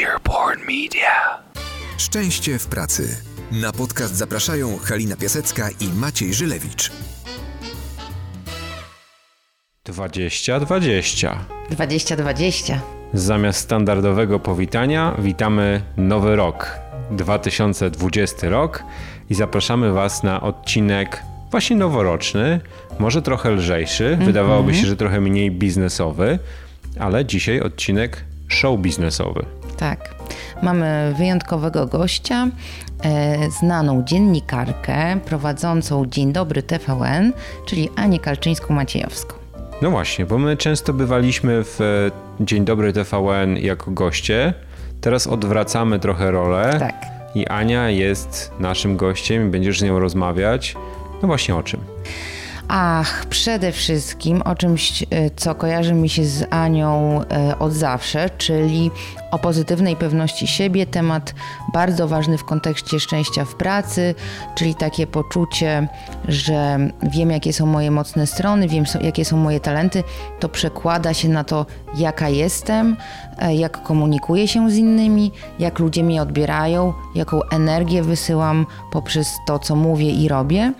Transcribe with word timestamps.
Earborn 0.00 0.60
Media. 0.60 1.42
Szczęście 1.98 2.58
w 2.58 2.66
pracy. 2.66 3.16
Na 3.52 3.72
podcast 3.72 4.14
zapraszają 4.14 4.78
Halina 4.78 5.16
Piasecka 5.16 5.68
i 5.80 5.88
Maciej 5.88 6.34
Żylewicz. 6.34 6.92
2020. 9.84 11.44
2020. 11.70 12.80
Zamiast 13.12 13.60
standardowego 13.60 14.38
powitania 14.38 15.16
witamy 15.18 15.82
nowy 15.96 16.36
rok, 16.36 16.78
2020 17.10 18.48
rok 18.48 18.84
i 19.30 19.34
zapraszamy 19.34 19.92
Was 19.92 20.22
na 20.22 20.40
odcinek 20.40 21.22
właśnie 21.50 21.76
noworoczny, 21.76 22.60
może 22.98 23.22
trochę 23.22 23.50
lżejszy, 23.50 24.16
wydawałoby 24.16 24.74
się, 24.74 24.86
że 24.86 24.96
trochę 24.96 25.20
mniej 25.20 25.50
biznesowy, 25.50 26.38
ale 26.98 27.24
dzisiaj 27.24 27.60
odcinek 27.60 28.24
show 28.48 28.80
biznesowy. 28.80 29.61
Tak. 29.76 30.14
Mamy 30.62 31.14
wyjątkowego 31.18 31.86
gościa, 31.86 32.48
e, 33.04 33.50
znaną 33.50 34.02
dziennikarkę 34.04 35.20
prowadzącą 35.24 36.06
Dzień 36.06 36.32
Dobry 36.32 36.62
TVN, 36.62 37.32
czyli 37.66 37.88
Anię 37.96 38.18
Kalczyńską-Maciejowską. 38.20 39.32
No 39.82 39.90
właśnie, 39.90 40.26
bo 40.26 40.38
my 40.38 40.56
często 40.56 40.92
bywaliśmy 40.92 41.64
w 41.64 41.80
e, 41.80 42.44
Dzień 42.44 42.64
Dobry 42.64 42.92
TVN 42.92 43.56
jako 43.56 43.90
goście, 43.90 44.54
teraz 45.00 45.26
odwracamy 45.26 45.98
trochę 45.98 46.30
rolę 46.30 46.76
Tak. 46.78 47.06
i 47.34 47.46
Ania 47.46 47.90
jest 47.90 48.52
naszym 48.60 48.96
gościem 48.96 49.48
i 49.48 49.50
będziesz 49.50 49.80
z 49.80 49.82
nią 49.82 49.98
rozmawiać. 49.98 50.74
No 51.22 51.28
właśnie 51.28 51.56
o 51.56 51.62
czym? 51.62 51.80
Ach, 52.74 53.26
przede 53.26 53.72
wszystkim 53.72 54.42
o 54.42 54.54
czymś, 54.54 55.02
e, 55.02 55.06
co 55.36 55.54
kojarzy 55.54 55.94
mi 55.94 56.08
się 56.08 56.24
z 56.24 56.46
Anią 56.50 57.20
e, 57.22 57.58
od 57.58 57.72
zawsze, 57.72 58.30
czyli 58.38 58.90
o 59.30 59.38
pozytywnej 59.38 59.96
pewności 59.96 60.46
siebie, 60.46 60.86
temat 60.86 61.34
bardzo 61.72 62.08
ważny 62.08 62.38
w 62.38 62.44
kontekście 62.44 63.00
szczęścia 63.00 63.44
w 63.44 63.54
pracy, 63.54 64.14
czyli 64.54 64.74
takie 64.74 65.06
poczucie, 65.06 65.88
że 66.28 66.78
wiem, 67.02 67.30
jakie 67.30 67.52
są 67.52 67.66
moje 67.66 67.90
mocne 67.90 68.26
strony, 68.26 68.68
wiem, 68.68 68.84
jakie 69.00 69.24
są 69.24 69.36
moje 69.36 69.60
talenty, 69.60 70.04
to 70.40 70.48
przekłada 70.48 71.14
się 71.14 71.28
na 71.28 71.44
to, 71.44 71.66
jaka 71.94 72.28
jestem, 72.28 72.96
e, 73.38 73.54
jak 73.54 73.82
komunikuję 73.82 74.48
się 74.48 74.70
z 74.70 74.76
innymi, 74.76 75.32
jak 75.58 75.78
ludzie 75.78 76.02
mnie 76.02 76.22
odbierają, 76.22 76.94
jaką 77.14 77.40
energię 77.42 78.02
wysyłam 78.02 78.66
poprzez 78.92 79.36
to, 79.46 79.58
co 79.58 79.76
mówię 79.76 80.10
i 80.10 80.28
robię. 80.28 80.72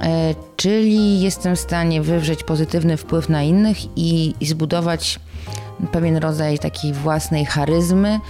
E, 0.00 0.34
Czyli 0.56 1.20
jestem 1.20 1.56
w 1.56 1.60
stanie 1.60 2.02
wywrzeć 2.02 2.42
pozytywny 2.44 2.96
wpływ 2.96 3.28
na 3.28 3.42
innych 3.42 3.76
i, 3.96 4.34
i 4.40 4.46
zbudować 4.46 5.20
pewien 5.92 6.16
rodzaj 6.16 6.58
takiej 6.58 6.92
własnej 6.92 7.44
charyzmy, 7.44 8.20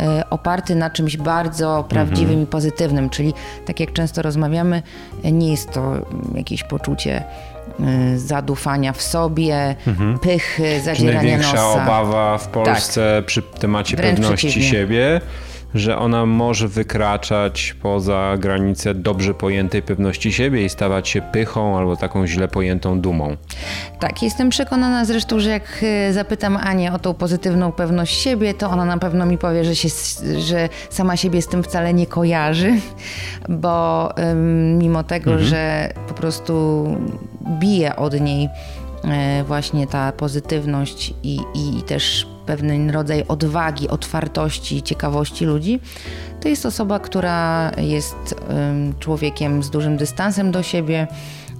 e, 0.00 0.30
oparty 0.30 0.74
na 0.74 0.90
czymś 0.90 1.16
bardzo 1.16 1.84
prawdziwym 1.88 2.42
i 2.42 2.46
pozytywnym. 2.46 3.10
Czyli 3.10 3.34
tak 3.66 3.80
jak 3.80 3.92
często 3.92 4.22
rozmawiamy, 4.22 4.82
nie 5.24 5.50
jest 5.50 5.70
to 5.72 5.94
jakieś 6.34 6.62
poczucie 6.64 7.24
e, 7.80 8.18
zadufania 8.18 8.92
w 8.92 9.02
sobie, 9.02 9.76
pychy, 10.22 10.62
Czy 10.78 10.80
zadzierania 10.84 11.22
największa 11.22 11.52
nosa. 11.52 11.74
Tak. 11.74 11.82
obawa 11.88 12.38
w 12.38 12.48
Polsce 12.48 13.22
przy 13.26 13.42
temacie 13.42 13.96
Wręcz 13.96 14.16
pewności 14.20 14.46
przeciwnie. 14.48 14.70
siebie, 14.70 15.20
że 15.74 15.98
ona 15.98 16.26
może 16.26 16.68
wykraczać 16.68 17.76
poza 17.82 18.36
granice 18.38 18.94
dobrze 18.94 19.34
pojętej 19.34 19.82
pewności 19.82 20.32
siebie 20.32 20.64
i 20.64 20.68
stawać 20.68 21.08
się 21.08 21.22
pychą 21.22 21.78
albo 21.78 21.96
taką 21.96 22.26
źle 22.26 22.48
pojętą 22.48 23.00
dumą. 23.00 23.36
Tak, 24.00 24.22
jestem 24.22 24.48
przekonana 24.50 25.04
zresztą, 25.04 25.40
że 25.40 25.50
jak 25.50 25.62
e, 25.82 26.12
zapytam 26.12 26.56
Anię 26.56 26.92
o 26.92 26.98
tą 26.98 27.14
pozytywną 27.14 27.72
pewność 27.72 28.20
siebie, 28.20 28.54
to 28.54 28.70
ona 28.70 28.84
na 28.84 28.98
pewno 28.98 29.26
mi 29.26 29.38
powie, 29.38 29.64
że, 29.64 29.76
się, 29.76 29.88
że 30.38 30.68
sama 30.90 31.16
siebie 31.16 31.42
z 31.42 31.46
tym 31.46 31.62
wcale 31.62 31.94
nie 31.94 32.06
kojarzy, 32.06 32.72
bo 33.48 34.08
ym, 34.18 34.78
mimo 34.78 35.04
tego, 35.04 35.38
że 35.38 35.92
po 36.08 36.14
prostu 36.14 36.86
bije 37.60 37.96
od 37.96 38.20
niej 38.20 38.48
e, 39.04 39.44
właśnie 39.44 39.86
ta 39.86 40.12
pozytywność 40.12 41.14
i, 41.22 41.40
i, 41.54 41.78
i 41.78 41.82
też 41.82 42.26
pewien 42.56 42.90
rodzaj 42.90 43.24
odwagi, 43.28 43.88
otwartości, 43.88 44.82
ciekawości 44.82 45.44
ludzi, 45.44 45.80
to 46.40 46.48
jest 46.48 46.66
osoba, 46.66 46.98
która 46.98 47.70
jest 47.78 48.34
człowiekiem 48.98 49.62
z 49.62 49.70
dużym 49.70 49.96
dystansem 49.96 50.50
do 50.50 50.62
siebie, 50.62 51.06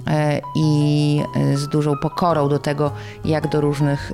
e, 0.06 0.40
i 0.56 1.20
e, 1.36 1.56
z 1.56 1.68
dużą 1.68 1.96
pokorą 1.96 2.48
do 2.48 2.58
tego, 2.58 2.92
jak 3.24 3.48
do 3.48 3.60
różnych 3.60 4.12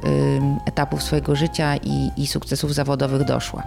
etapów 0.66 1.02
swojego 1.02 1.36
życia 1.36 1.76
i, 1.76 2.10
i 2.16 2.26
sukcesów 2.26 2.74
zawodowych 2.74 3.24
doszła. 3.24 3.62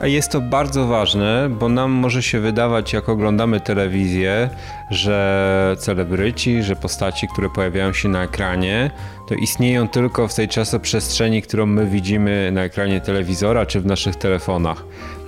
A 0.00 0.06
jest 0.06 0.30
to 0.30 0.40
bardzo 0.40 0.86
ważne, 0.86 1.48
bo 1.60 1.68
nam 1.68 1.90
może 1.90 2.22
się 2.22 2.40
wydawać, 2.40 2.92
jak 2.92 3.08
oglądamy 3.08 3.60
telewizję, 3.60 4.50
że 4.90 5.76
celebryci, 5.78 6.62
że 6.62 6.76
postaci, 6.76 7.28
które 7.28 7.50
pojawiają 7.50 7.92
się 7.92 8.08
na 8.08 8.22
ekranie, 8.22 8.90
to 9.26 9.34
istnieją 9.34 9.88
tylko 9.88 10.28
w 10.28 10.34
tej 10.34 10.48
czasoprzestrzeni, 10.48 11.42
którą 11.42 11.66
my 11.66 11.86
widzimy 11.86 12.50
na 12.52 12.62
ekranie 12.62 13.00
telewizora 13.00 13.66
czy 13.66 13.80
w 13.80 13.86
naszych 13.86 14.16
telefonach. 14.16 14.84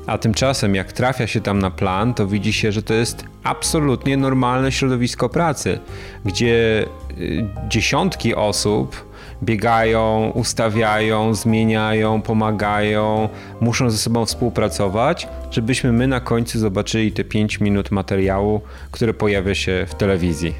A 0.07 0.19
tymczasem, 0.19 0.75
jak 0.75 0.93
trafia 0.93 1.27
się 1.27 1.41
tam 1.41 1.59
na 1.59 1.71
plan, 1.71 2.15
to 2.15 2.27
widzi 2.27 2.53
się, 2.53 2.73
że 2.73 2.83
to 2.83 2.95
jest 2.95 3.25
absolutnie 3.45 4.17
normalne 4.17 4.73
środowisko 4.73 5.29
pracy, 5.29 5.79
gdzie 6.25 6.87
y, 7.19 7.45
dziesiątki 7.69 8.35
osób 8.35 9.07
biegają, 9.43 10.33
ustawiają, 10.35 11.35
zmieniają, 11.35 12.23
pomagają, 12.23 13.29
muszą 13.61 13.91
ze 13.91 13.99
sobą 13.99 14.27
współpracować, 14.27 15.29
żebyśmy 15.51 15.93
my 15.93 16.07
na 16.07 16.21
końcu 16.21 16.59
zobaczyli 16.59 17.13
te 17.13 17.25
5 17.25 17.61
minut 17.61 17.91
materiału, 17.91 18.61
które 18.91 19.15
pojawia 19.15 19.55
się 19.55 19.87
w 19.89 19.95
telewizji. 19.95 20.55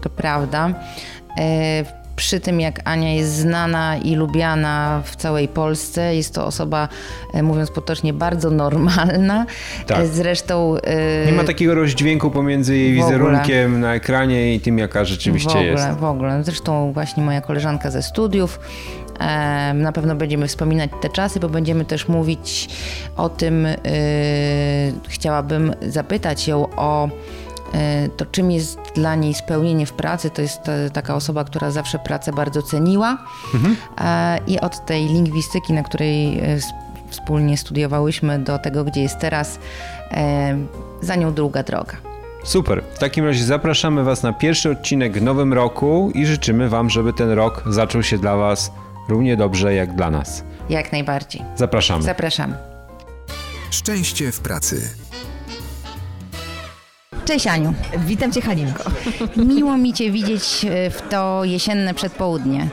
To 0.00 0.10
prawda. 0.10 0.74
E, 1.38 2.03
Przy 2.16 2.40
tym, 2.40 2.60
jak 2.60 2.80
Ania 2.84 3.14
jest 3.14 3.32
znana 3.36 3.96
i 3.96 4.14
lubiana 4.14 5.02
w 5.04 5.16
całej 5.16 5.48
Polsce, 5.48 6.16
jest 6.16 6.34
to 6.34 6.46
osoba, 6.46 6.88
e, 7.34 7.42
mówiąc 7.42 7.70
potocznie, 7.70 8.12
bardzo 8.12 8.50
normalna. 8.50 9.46
Tak. 9.86 9.98
E, 9.98 10.06
Zresztą. 10.06 10.76
e, 10.76 11.26
Nie 11.26 11.32
ma 11.32 11.44
takiego 11.44 11.74
rozdźwięku 11.74 12.30
pomiędzy 12.30 12.76
jej 12.76 12.94
w 12.94 12.98
ogóle. 13.02 13.18
wizerunkiem 13.18 13.80
na 13.80 13.94
ekranie 13.94 14.54
i 14.54 14.60
tym, 14.60 14.78
jaka 14.78 15.04
rzeczywiście 15.04 15.48
w 15.50 15.52
ogóle, 15.52 15.66
jest. 15.70 15.88
W 15.98 16.04
ogóle. 16.04 16.44
Zresztą 16.44 16.92
właśnie 16.92 17.22
moja 17.22 17.40
koleżanka 17.40 17.90
ze 17.90 18.02
studiów. 18.02 18.60
Na 19.74 19.92
pewno 19.92 20.14
będziemy 20.14 20.48
wspominać 20.48 20.90
te 21.02 21.08
czasy, 21.08 21.40
bo 21.40 21.48
będziemy 21.48 21.84
też 21.84 22.08
mówić 22.08 22.68
o 23.16 23.28
tym. 23.28 23.66
y, 23.66 23.76
chciałabym 25.08 25.74
zapytać 25.88 26.48
ją 26.48 26.66
o 26.76 27.08
to, 28.16 28.26
czym 28.26 28.50
jest 28.50 28.78
dla 28.94 29.14
niej 29.14 29.34
spełnienie 29.34 29.86
w 29.86 29.92
pracy. 29.92 30.30
To 30.30 30.42
jest 30.42 30.68
e, 30.68 30.90
taka 30.90 31.14
osoba, 31.14 31.44
która 31.44 31.70
zawsze 31.70 31.98
pracę 31.98 32.32
bardzo 32.32 32.62
ceniła. 32.62 33.18
E, 33.98 34.38
I 34.46 34.60
od 34.60 34.86
tej 34.86 35.06
lingwistyki, 35.06 35.72
na 35.72 35.82
której 35.82 36.38
e, 36.38 36.58
wspólnie 37.10 37.56
studiowałyśmy, 37.56 38.38
do 38.38 38.58
tego, 38.58 38.84
gdzie 38.84 39.02
jest 39.02 39.18
teraz, 39.18 39.58
e, 40.10 40.58
za 41.02 41.14
nią 41.16 41.32
długa 41.32 41.62
droga. 41.62 41.96
Super. 42.44 42.82
W 42.94 42.98
takim 42.98 43.24
razie 43.24 43.44
zapraszamy 43.44 44.04
Was 44.04 44.22
na 44.22 44.32
pierwszy 44.32 44.70
odcinek 44.70 45.18
w 45.18 45.22
nowym 45.22 45.52
roku 45.52 46.10
i 46.14 46.26
życzymy 46.26 46.68
Wam, 46.68 46.90
żeby 46.90 47.12
ten 47.12 47.30
rok 47.30 47.62
zaczął 47.66 48.02
się 48.02 48.18
dla 48.18 48.36
Was 48.36 48.72
równie 49.08 49.36
dobrze 49.36 49.74
jak 49.74 49.94
dla 49.94 50.10
nas. 50.10 50.44
Jak 50.68 50.92
najbardziej. 50.92 51.42
Zapraszamy. 51.56 52.02
Zapraszamy. 52.02 52.54
Szczęście 53.70 54.32
w 54.32 54.40
pracy. 54.40 55.03
Cześć 57.24 57.46
Aniu. 57.46 57.74
Witam 57.98 58.32
Cię 58.32 58.40
Halinko. 58.40 58.84
Miło 59.36 59.76
mi 59.78 59.92
Cię 59.92 60.10
widzieć 60.10 60.66
e, 60.70 60.90
w 60.90 61.02
to 61.10 61.44
jesienne 61.44 61.94
przedpołudnie, 61.94 62.68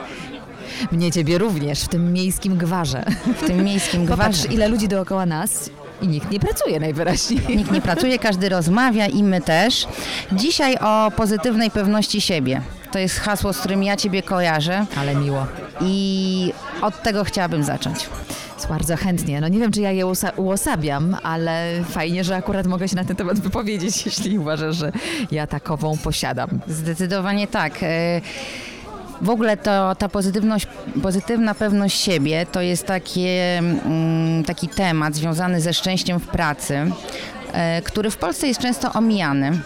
Mnie 0.91 1.12
Ciebie 1.12 1.38
również 1.38 1.81
w 1.81 1.88
tym 1.88 2.13
miejskim 2.13 2.57
gwarze. 2.57 3.06
w 3.41 3.47
tym 3.47 3.63
miejskim 3.63 4.07
Popatrz 4.07 4.40
gwarze. 4.40 4.53
ile 4.53 4.67
ludzi 4.67 4.87
dookoła 4.87 5.25
nas 5.25 5.70
i 6.02 6.08
nikt 6.08 6.31
nie 6.31 6.40
pracuje 6.40 6.79
najwyraźniej. 6.79 7.41
Nikt 7.58 7.72
nie 7.72 7.81
pracuje, 7.81 8.20
każdy 8.20 8.49
rozmawia 8.49 9.08
i 9.08 9.23
my 9.23 9.41
też. 9.41 9.87
Dzisiaj 10.31 10.78
o 10.78 11.11
pozytywnej 11.16 11.72
pewności 11.72 12.22
siebie. 12.22 12.61
To 12.91 12.99
jest 12.99 13.20
hasło, 13.20 13.53
z 13.53 13.58
którym 13.59 13.84
ja 13.84 13.97
Ciebie 13.97 14.23
kojarzę 14.23 14.85
Ale 14.97 15.16
miło. 15.16 15.46
i 15.81 16.53
od 16.81 17.03
tego 17.03 17.23
chciałabym 17.23 17.64
zacząć. 17.64 18.09
Bardzo 18.69 18.97
chętnie. 18.97 19.41
No 19.41 19.47
nie 19.47 19.59
wiem, 19.59 19.72
czy 19.72 19.81
ja 19.81 19.91
je 19.91 20.05
uosabiam, 20.37 21.17
ale 21.23 21.84
fajnie, 21.90 22.23
że 22.23 22.35
akurat 22.35 22.67
mogę 22.67 22.87
się 22.87 22.96
na 22.96 23.03
ten 23.03 23.16
temat 23.16 23.40
wypowiedzieć, 23.40 24.02
jeśli 24.05 24.40
uważasz, 24.40 24.75
że 24.75 24.91
ja 25.31 25.47
takową 25.47 25.97
posiadam. 25.97 26.49
Zdecydowanie 26.67 27.47
tak. 27.47 27.73
E, 27.84 28.22
W 29.22 29.29
ogóle 29.29 29.58
to, 29.58 29.96
ta 29.96 30.09
pozytywność, 30.09 30.67
pozytywna 31.03 31.55
pewność 31.55 32.02
siebie 32.02 32.46
to 32.52 32.61
jest 32.61 32.85
takie, 32.85 33.58
mm, 33.59 34.43
taki 34.43 34.67
temat 34.67 35.16
związany 35.16 35.61
ze 35.61 35.73
szczęściem 35.73 36.19
w 36.19 36.28
pracy. 36.28 36.91
E, 37.53 37.81
który 37.81 38.11
w 38.11 38.17
Polsce 38.17 38.47
jest 38.47 38.59
często 38.59 38.93
omijany. 38.93 39.59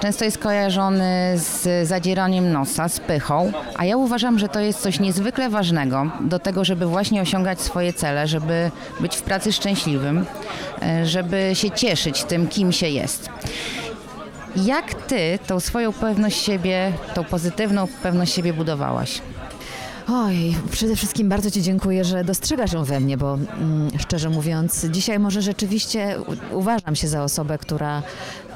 Często 0.00 0.24
jest 0.24 0.38
kojarzony 0.38 1.32
z 1.36 1.88
zadzieraniem 1.88 2.52
nosa, 2.52 2.88
z 2.88 3.00
pychą, 3.00 3.52
a 3.76 3.84
ja 3.84 3.96
uważam, 3.96 4.38
że 4.38 4.48
to 4.48 4.60
jest 4.60 4.80
coś 4.80 5.00
niezwykle 5.00 5.50
ważnego 5.50 6.10
do 6.20 6.38
tego, 6.38 6.64
żeby 6.64 6.86
właśnie 6.86 7.22
osiągać 7.22 7.60
swoje 7.60 7.92
cele, 7.92 8.26
żeby 8.26 8.70
być 9.00 9.16
w 9.16 9.22
pracy 9.22 9.52
szczęśliwym, 9.52 10.26
e, 10.82 11.06
żeby 11.06 11.50
się 11.54 11.70
cieszyć 11.70 12.24
tym, 12.24 12.48
kim 12.48 12.72
się 12.72 12.88
jest. 12.88 13.28
Jak 14.56 14.94
ty 14.94 15.38
tą 15.46 15.60
swoją 15.60 15.92
pewność 15.92 16.42
siebie, 16.42 16.92
tą 17.14 17.24
pozytywną 17.24 17.86
pewność 18.02 18.34
siebie 18.34 18.52
budowałaś? 18.52 19.20
Oj, 20.08 20.54
przede 20.70 20.96
wszystkim 20.96 21.28
bardzo 21.28 21.50
Ci 21.50 21.62
dziękuję, 21.62 22.04
że 22.04 22.24
dostrzegasz 22.24 22.72
ją 22.72 22.84
we 22.84 23.00
mnie, 23.00 23.16
bo 23.16 23.34
mm, 23.34 23.90
szczerze 23.98 24.30
mówiąc, 24.30 24.86
dzisiaj 24.90 25.18
może 25.18 25.42
rzeczywiście 25.42 26.16
uważam 26.52 26.96
się 26.96 27.08
za 27.08 27.22
osobę, 27.24 27.58
która 27.58 28.02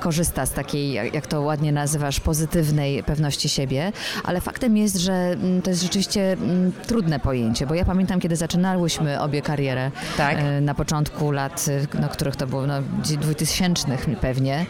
korzysta 0.00 0.46
z 0.46 0.50
takiej, 0.50 0.92
jak 1.12 1.26
to 1.26 1.40
ładnie 1.40 1.72
nazywasz, 1.72 2.20
pozytywnej 2.20 3.02
pewności 3.02 3.48
siebie, 3.48 3.92
ale 4.24 4.40
faktem 4.40 4.76
jest, 4.76 4.96
że 4.96 5.12
mm, 5.12 5.62
to 5.62 5.70
jest 5.70 5.82
rzeczywiście 5.82 6.32
mm, 6.32 6.72
trudne 6.86 7.20
pojęcie, 7.20 7.66
bo 7.66 7.74
ja 7.74 7.84
pamiętam, 7.84 8.20
kiedy 8.20 8.36
zaczynałyśmy 8.36 9.20
obie 9.20 9.42
karierę 9.42 9.90
Tak. 10.16 10.36
e, 10.38 10.60
na 10.60 10.74
początku 10.74 11.30
lat, 11.30 11.66
e, 11.94 12.00
no, 12.00 12.08
których 12.08 12.36
to 12.36 12.46
było 12.46 12.66
no, 12.66 12.74
2000 13.20 13.86
pewnie, 14.20 14.66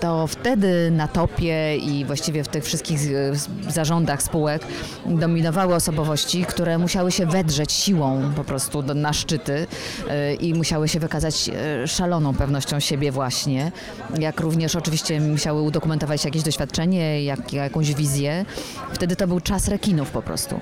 to 0.00 0.26
wtedy 0.26 0.90
na 0.90 1.08
topie 1.08 1.76
i 1.76 2.04
właściwie 2.04 2.44
w 2.44 2.48
tych 2.48 2.64
wszystkich 2.64 2.98
z- 2.98 3.48
zarządach 3.68 4.22
spółek 4.22 4.62
dominowały 5.06 5.74
osobowości, 5.74 6.44
które 6.44 6.78
musiały 6.78 7.12
się 7.12 7.26
wedrzeć 7.26 7.72
siłą 7.72 8.32
po 8.36 8.44
prostu 8.44 8.82
na 8.82 9.12
szczyty 9.12 9.66
e, 10.10 10.34
i 10.34 10.54
musiały 10.54 10.88
się 10.88 11.00
wykazać 11.00 11.50
e, 11.82 11.88
szaloną 11.88 12.34
pewnością 12.34 12.80
siebie 12.80 13.12
właśnie, 13.12 13.72
jak 14.18 14.40
również 14.40 14.51
oczywiście 14.76 15.20
musiały 15.20 15.62
udokumentować 15.62 16.24
jakieś 16.24 16.42
doświadczenie, 16.42 17.24
jak, 17.24 17.52
jakąś 17.52 17.94
wizję. 17.94 18.44
Wtedy 18.92 19.16
to 19.16 19.26
był 19.26 19.40
czas 19.40 19.68
rekinów 19.68 20.10
po 20.10 20.22
prostu. 20.22 20.60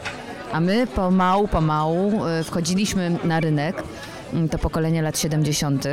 A 0.52 0.60
my 0.60 0.86
pomału, 0.86 1.48
pomału 1.48 2.26
e, 2.26 2.44
wchodziliśmy 2.44 3.18
na 3.24 3.40
rynek, 3.40 3.82
m, 4.34 4.48
to 4.48 4.58
pokolenie 4.58 5.02
lat 5.02 5.18
70 5.18 5.86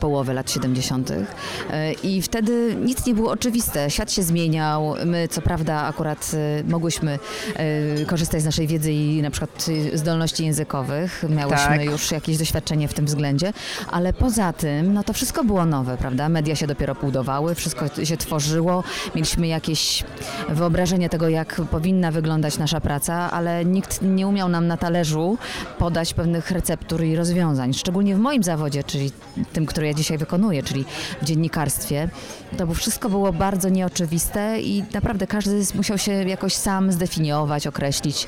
połowy 0.00 0.34
lat 0.34 0.50
70. 0.50 1.10
E, 1.10 1.92
I 1.92 2.22
wtedy 2.22 2.76
nic 2.84 3.06
nie 3.06 3.14
było 3.14 3.30
oczywiste. 3.30 3.90
Świat 3.90 4.12
się 4.12 4.22
zmieniał. 4.22 4.94
My, 5.06 5.28
co 5.28 5.42
prawda, 5.42 5.82
akurat 5.82 6.30
e, 6.34 6.64
mogłyśmy 6.70 7.18
e, 7.56 8.04
korzystać 8.04 8.42
z 8.42 8.44
naszej 8.44 8.66
wiedzy 8.66 8.92
i 8.92 9.22
na 9.22 9.30
przykład 9.30 9.66
zdolności 9.94 10.44
językowych. 10.44 11.24
Miałyśmy 11.28 11.78
Tak. 11.78 11.84
już 11.84 12.10
jakieś 12.10 12.36
doświadczenie 12.38 12.88
w 12.88 12.94
tym 12.94 13.06
względzie, 13.06 13.52
ale 13.90 14.12
poza 14.12 14.52
tym, 14.52 14.92
no 14.92 15.04
to 15.04 15.12
wszystko 15.12 15.44
było 15.44 15.66
nowe, 15.66 15.96
prawda? 15.96 16.28
Media 16.28 16.56
się 16.56 16.66
dopiero 16.66 16.94
budowały, 16.94 17.54
wszystko 17.54 18.04
się 18.04 18.16
tworzyło. 18.16 18.84
Mieliśmy 19.14 19.46
jakieś 19.46 20.04
wyobrażenie 20.48 21.08
tego, 21.08 21.28
jak 21.28 21.60
powinna 21.70 22.10
wyglądać 22.10 22.58
nasza 22.58 22.80
praca, 22.80 23.30
ale 23.30 23.64
nikt 23.64 24.02
nie 24.02 24.26
umiał 24.26 24.48
nam 24.48 24.66
na 24.66 24.76
talerzu 24.76 25.38
podać 25.78 26.14
pewnych 26.14 26.50
receptur 26.50 27.04
i 27.04 27.16
rozwiązań. 27.16 27.74
Szczególnie 27.74 28.14
w 28.14 28.18
moim 28.18 28.42
zawodzie, 28.42 28.84
czyli 28.84 29.12
tym, 29.52 29.66
który 29.66 29.86
ja 29.90 29.94
dzisiaj 29.94 30.18
wykonuję, 30.18 30.62
czyli 30.62 30.84
w 31.22 31.24
dziennikarstwie, 31.24 32.08
to 32.56 32.74
wszystko 32.74 33.08
było 33.08 33.32
bardzo 33.32 33.68
nieoczywiste 33.68 34.60
i 34.60 34.84
naprawdę 34.94 35.26
każdy 35.26 35.62
musiał 35.74 35.98
się 35.98 36.12
jakoś 36.12 36.54
sam 36.54 36.92
zdefiniować, 36.92 37.66
określić, 37.66 38.26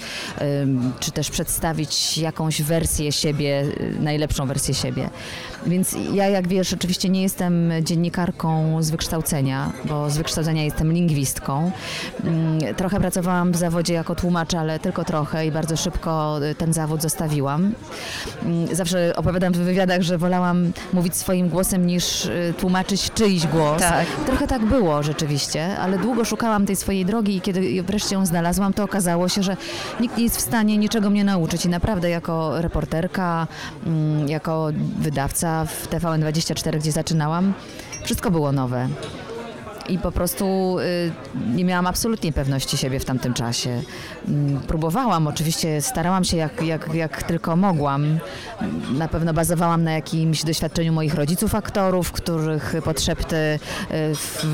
czy 1.00 1.10
też 1.10 1.30
przedstawić 1.30 2.18
jakąś 2.18 2.62
wersję 2.62 3.12
siebie, 3.12 3.64
y, 3.80 3.96
najlepszą 4.00 4.46
wersję 4.46 4.74
siebie. 4.74 5.10
Więc 5.66 5.96
ja, 6.12 6.28
jak 6.28 6.48
wiesz, 6.48 6.72
oczywiście 6.72 7.08
nie 7.08 7.22
jestem 7.22 7.72
dziennikarką 7.82 8.82
z 8.82 8.90
wykształcenia, 8.90 9.72
bo 9.84 10.10
z 10.10 10.16
wykształcenia 10.16 10.64
jestem 10.64 10.92
lingwistką. 10.92 11.70
Mm, 12.24 12.74
Trochę 12.76 13.00
pracowałam 13.00 13.52
w 13.52 13.56
zawodzie 13.56 13.94
jako 13.94 14.14
tłumacz, 14.14 14.54
ale 14.54 14.78
tylko 14.78 15.04
trochę 15.04 15.46
i 15.46 15.50
bardzo 15.52 15.76
szybko 15.76 16.38
y, 16.50 16.54
ten 16.54 16.72
zawód 16.72 17.02
zostawiłam. 17.02 17.72
Mm, 18.44 18.74
Zawsze 18.76 19.12
opowiadam 19.16 19.52
w 19.52 19.56
wywiadach, 19.56 20.02
że 20.02 20.18
wolałam 20.18 20.72
mówić 20.92 21.16
swoim 21.16 21.48
głosem 21.48 21.86
niż 21.86 22.24
y, 22.26 22.54
tłumaczyć 22.58 23.10
czyjś 23.14 23.46
głos. 23.46 23.80
Tak. 23.80 24.06
Trochę 24.26 24.46
tak 24.46 24.64
było 24.64 25.02
rzeczywiście, 25.02 25.78
ale 25.78 25.98
długo 25.98 26.24
szukałam 26.24 26.66
tej 26.66 26.76
swojej 26.76 27.04
drogi 27.06 27.36
i 27.36 27.40
kiedy 27.40 27.82
wreszcie 27.82 28.14
ją 28.14 28.26
znalazłam, 28.26 28.72
to 28.72 28.84
okazało 28.84 29.28
się, 29.28 29.42
że 29.42 29.56
nikt 30.00 30.16
nie 30.16 30.24
jest 30.24 30.36
w 30.36 30.40
stanie 30.40 30.78
niczego 30.78 31.10
mnie 31.10 31.24
nauczyć 31.24 31.64
i 31.64 31.68
naprawdę 31.68 32.10
jako 32.10 32.60
reporterka, 32.62 33.46
mm, 33.86 34.28
jako 34.28 34.68
wydawca 34.98 35.51
w 35.66 35.88
TVN24, 35.90 36.78
gdzie 36.78 36.92
zaczynałam, 36.92 37.54
wszystko 38.04 38.30
było 38.30 38.52
nowe. 38.52 38.88
I 39.88 39.98
po 39.98 40.12
prostu 40.12 40.76
y, 40.78 41.12
nie 41.54 41.64
miałam 41.64 41.86
absolutnie 41.86 42.32
pewności 42.32 42.76
siebie 42.76 43.00
w 43.00 43.04
tamtym 43.04 43.34
czasie. 43.34 43.82
Mm, 44.28 44.60
Próbowałam, 44.60 45.26
oczywiście 45.26 45.82
starałam 45.82 46.24
się 46.24 46.36
jak, 46.36 46.62
jak, 46.62 46.94
jak 46.94 47.22
tylko 47.22 47.56
mogłam. 47.56 48.18
Na 48.92 49.08
pewno 49.08 49.34
bazowałam 49.34 49.84
na 49.84 49.92
jakimś 49.92 50.44
doświadczeniu 50.44 50.92
moich 50.92 51.14
rodziców 51.14 51.54
aktorów, 51.54 52.12
których 52.12 52.74
podszepty 52.84 53.36
y, 53.36 53.58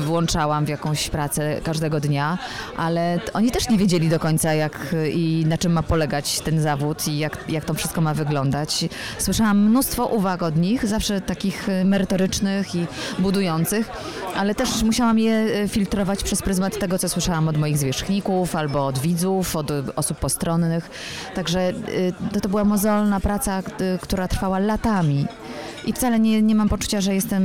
włączałam 0.05 0.65
w 0.65 0.69
jakąś 0.69 1.09
pracę 1.09 1.61
każdego 1.63 1.99
dnia, 1.99 2.37
ale 2.77 3.19
oni 3.33 3.51
też 3.51 3.69
nie 3.69 3.77
wiedzieli 3.77 4.09
do 4.09 4.19
końca 4.19 4.53
jak 4.53 4.95
i 5.13 5.45
na 5.47 5.57
czym 5.57 5.71
ma 5.71 5.83
polegać 5.83 6.39
ten 6.39 6.61
zawód 6.61 7.07
i 7.07 7.17
jak, 7.17 7.37
jak 7.49 7.65
to 7.65 7.73
wszystko 7.73 8.01
ma 8.01 8.13
wyglądać. 8.13 8.85
Słyszałam 9.17 9.59
mnóstwo 9.69 10.05
uwag 10.05 10.43
od 10.43 10.55
nich, 10.55 10.85
zawsze 10.85 11.21
takich 11.21 11.67
merytorycznych 11.85 12.75
i 12.75 12.87
budujących, 13.19 13.89
ale 14.37 14.55
też 14.55 14.83
musiałam 14.83 15.18
je 15.23 15.63
y, 15.63 15.67
filtrować 15.67 16.23
przez 16.23 16.41
pryzmat 16.41 16.79
tego, 16.79 16.99
co 16.99 17.09
słyszałam 17.09 17.47
od 17.47 17.57
moich 17.57 17.77
zwierzchników 17.77 18.55
albo 18.55 18.85
od 18.85 18.99
widzów, 18.99 19.55
od 19.55 19.71
y, 19.71 19.83
osób 19.95 20.17
postronnych. 20.17 20.89
Także 21.35 21.69
y, 22.35 22.41
to, 22.41 22.49
była 22.49 22.63
mozolna 22.63 23.19
praca, 23.19 23.61
która 24.01 24.27
trwała 24.27 24.59
latami. 24.59 25.27
I 25.89 25.93
wcale 25.93 26.19
nie, 26.19 26.41
nie 26.41 26.55
mam 26.55 26.69
poczucia, 26.69 27.01
że 27.01 27.15
jestem 27.15 27.43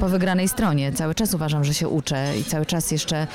po 0.00 0.08
wygranej 0.08 0.48
stronie. 0.48 0.92
Cały 0.92 1.14
czas 1.14 1.34
uważam, 1.34 1.64
że 1.64 1.74
się 1.74 1.88
uczę 1.88 2.38
i 2.40 2.44
cały 2.44 2.66
czas 2.66 2.90
jeszcze 2.90 3.26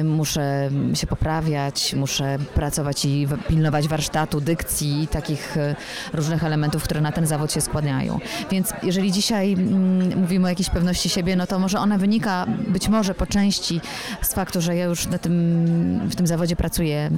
y, 0.00 0.04
muszę 0.04 0.70
się 0.94 1.06
poprawiać, 1.06 1.94
muszę 1.94 2.38
pracować 2.54 3.04
i 3.04 3.28
pilnować 3.48 3.88
warsztatu, 3.88 4.40
dykcji 4.40 5.02
i 5.02 5.08
takich 5.08 5.56
y, 5.56 5.74
różnych 6.12 6.44
elementów, 6.44 6.82
które 6.82 7.00
na 7.00 7.12
ten 7.12 7.26
zawód 7.26 7.52
się 7.52 7.60
składają. 7.60 8.18
Więc 8.50 8.72
jeżeli 8.82 9.12
dzisiaj 9.12 9.52
mm, 9.52 10.20
mówimy 10.20 10.46
o 10.46 10.48
jakiejś 10.48 10.70
pewności 10.70 11.08
siebie, 11.08 11.36
no 11.36 11.46
to 11.46 11.58
może 11.58 11.78
ona 11.78 11.98
wynika 11.98 12.46
być 12.68 12.88
może 12.88 13.14
po 13.14 13.26
części 13.26 13.80
z 14.22 14.34
faktu, 14.34 14.60
że 14.60 14.76
ja 14.76 14.84
już 14.84 15.06
na 15.06 15.18
tym, 15.18 16.00
w 16.08 16.16
tym 16.16 16.26
zawodzie 16.26 16.56
pracuję 16.56 17.10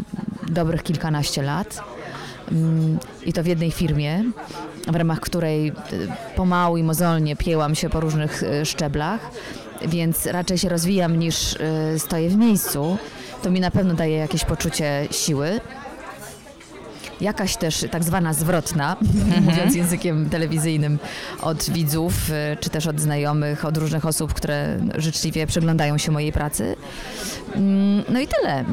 dobrych 0.48 0.82
kilkanaście 0.82 1.42
lat. 1.42 1.80
Mm, 2.52 2.98
I 3.26 3.32
to 3.32 3.42
w 3.42 3.46
jednej 3.46 3.70
firmie, 3.70 4.24
w 4.92 4.96
ramach 4.96 5.20
której 5.20 5.68
y, 5.68 5.72
pomału 6.36 6.76
i 6.76 6.82
mozolnie 6.82 7.36
piełam 7.36 7.74
się 7.74 7.90
po 7.90 8.00
różnych 8.00 8.42
y, 8.42 8.66
szczeblach, 8.66 9.30
więc 9.86 10.26
raczej 10.26 10.58
się 10.58 10.68
rozwijam 10.68 11.18
niż 11.18 11.52
y, 11.52 11.98
stoję 11.98 12.28
w 12.28 12.36
miejscu. 12.36 12.98
To 13.42 13.50
mi 13.50 13.60
na 13.60 13.70
pewno 13.70 13.94
daje 13.94 14.16
jakieś 14.16 14.44
poczucie 14.44 15.08
siły. 15.10 15.60
Jakaś 17.20 17.56
też 17.56 17.86
tak 17.90 18.04
zwana 18.04 18.32
zwrotna, 18.32 18.96
mówiąc 19.46 19.74
językiem 19.74 20.30
telewizyjnym, 20.30 20.98
od 21.42 21.70
widzów, 21.70 22.14
czy 22.60 22.70
też 22.70 22.86
od 22.86 23.00
znajomych, 23.00 23.64
od 23.64 23.76
różnych 23.76 24.06
osób, 24.06 24.34
które 24.34 24.78
życzliwie 24.98 25.46
przyglądają 25.46 25.98
się 25.98 26.12
mojej 26.12 26.32
pracy. 26.32 26.76
Mm, 27.54 28.04
No 28.08 28.20
i 28.20 28.26
tyle. 28.26 28.64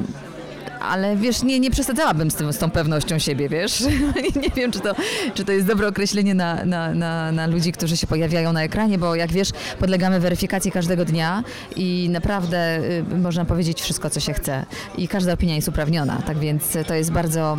Ale 0.88 1.18
wiesz, 1.18 1.44
nie, 1.44 1.60
nie 1.60 1.72
przesadzałabym 1.72 2.32
z, 2.32 2.36
tym, 2.36 2.54
z 2.54 2.58
tą 2.58 2.70
pewnością 2.72 3.20
siebie, 3.20 3.50
wiesz? 3.50 3.82
nie 4.44 4.50
wiem, 4.56 4.72
czy 4.72 4.80
to, 4.80 4.96
czy 5.34 5.46
to 5.46 5.52
jest 5.52 5.68
dobre 5.68 5.88
określenie 5.88 6.36
na, 6.36 6.66
na, 6.66 6.94
na, 6.94 7.32
na 7.32 7.48
ludzi, 7.48 7.72
którzy 7.72 7.98
się 7.98 8.08
pojawiają 8.08 8.54
na 8.54 8.64
ekranie, 8.64 8.98
bo 8.98 9.16
jak 9.16 9.32
wiesz, 9.32 9.50
podlegamy 9.80 10.20
weryfikacji 10.20 10.72
każdego 10.72 11.06
dnia 11.06 11.44
i 11.76 12.10
naprawdę 12.12 12.80
y, 13.12 13.18
można 13.18 13.46
powiedzieć 13.46 13.82
wszystko, 13.82 14.10
co 14.10 14.20
się 14.20 14.34
chce. 14.34 14.66
I 14.98 15.08
każda 15.08 15.34
opinia 15.34 15.56
jest 15.56 15.68
uprawniona, 15.68 16.22
tak 16.22 16.40
więc 16.40 16.78
to 16.88 16.94
jest 16.94 17.12
bardzo 17.12 17.58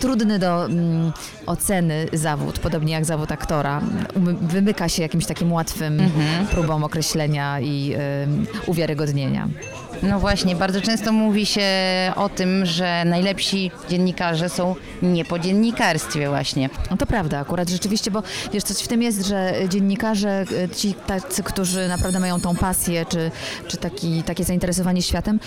trudny 0.00 0.38
do 0.38 0.64
mm, 0.64 1.12
oceny 1.46 2.06
zawód, 2.12 2.58
podobnie 2.58 2.92
jak 2.92 3.04
zawód 3.04 3.32
aktora. 3.32 3.80
Wymyka 4.40 4.88
się 4.88 5.02
jakimś 5.02 5.26
takim 5.26 5.52
łatwym 5.52 6.02
próbom 6.50 6.84
określenia 6.84 7.60
i 7.60 7.94
y, 7.94 8.70
uwiarygodnienia. 8.70 9.48
No 10.02 10.20
właśnie, 10.20 10.56
bardzo 10.56 10.80
często 10.80 11.12
mówi 11.12 11.46
się 11.46 11.62
o 12.16 12.28
tym, 12.28 12.66
że 12.66 13.02
najlepsi 13.04 13.70
dziennikarze 13.88 14.48
są 14.48 14.74
nie 15.02 15.24
po 15.24 15.38
dziennikarstwie 15.38 16.28
właśnie. 16.28 16.70
No 16.90 16.96
to 16.96 17.06
prawda, 17.06 17.38
akurat 17.38 17.68
rzeczywiście, 17.68 18.10
bo 18.10 18.22
wiesz, 18.52 18.62
coś 18.62 18.76
w 18.76 18.88
tym 18.88 19.02
jest, 19.02 19.26
że 19.26 19.54
dziennikarze, 19.68 20.44
e, 20.64 20.68
ci 20.68 20.94
tacy, 20.94 21.42
którzy 21.42 21.88
naprawdę 21.88 22.20
mają 22.20 22.40
tą 22.40 22.56
pasję, 22.56 23.06
czy, 23.08 23.30
czy 23.68 23.76
taki, 23.76 24.22
takie 24.22 24.44
zainteresowanie 24.44 25.02
światem, 25.02 25.40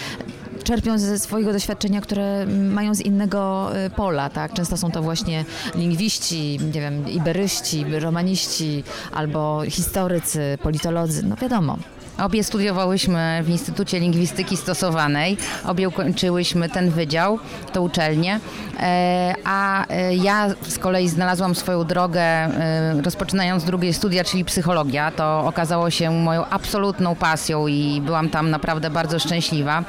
czerpią 0.63 0.97
ze 0.97 1.19
swojego 1.19 1.53
doświadczenia, 1.53 2.01
które 2.01 2.45
mają 2.47 2.95
z 2.95 3.01
innego 3.01 3.71
y, 3.85 3.89
pola, 3.89 4.29
tak? 4.29 4.53
Często 4.53 4.77
są 4.77 4.91
to 4.91 5.01
właśnie 5.01 5.45
lingwiści, 5.75 6.59
nie 6.73 6.81
wiem, 6.81 7.09
iberyści, 7.09 7.85
romaniści, 7.99 8.83
albo 9.11 9.61
historycy, 9.69 10.57
politolodzy, 10.63 11.23
no 11.23 11.35
wiadomo. 11.35 11.77
Obie 12.21 12.43
studiowałyśmy 12.43 13.41
w 13.43 13.49
Instytucie 13.49 13.99
Lingwistyki 13.99 14.57
Stosowanej, 14.57 15.37
obie 15.65 15.87
ukończyłyśmy 15.87 16.69
ten 16.69 16.89
wydział, 16.89 17.39
tą 17.73 17.81
uczelnię, 17.81 18.39
e, 18.79 19.33
a 19.43 19.85
e, 19.87 20.15
ja 20.15 20.47
z 20.67 20.79
kolei 20.79 21.09
znalazłam 21.09 21.55
swoją 21.55 21.83
drogę 21.83 22.21
e, 22.21 23.01
rozpoczynając 23.01 23.63
drugie 23.63 23.93
studia, 23.93 24.23
czyli 24.23 24.45
psychologia. 24.45 25.11
To 25.11 25.45
okazało 25.45 25.89
się 25.89 26.11
moją 26.11 26.45
absolutną 26.45 27.15
pasją 27.15 27.67
i 27.67 28.01
byłam 28.05 28.29
tam 28.29 28.49
naprawdę 28.49 28.89
bardzo 28.89 29.19
szczęśliwa. 29.19 29.83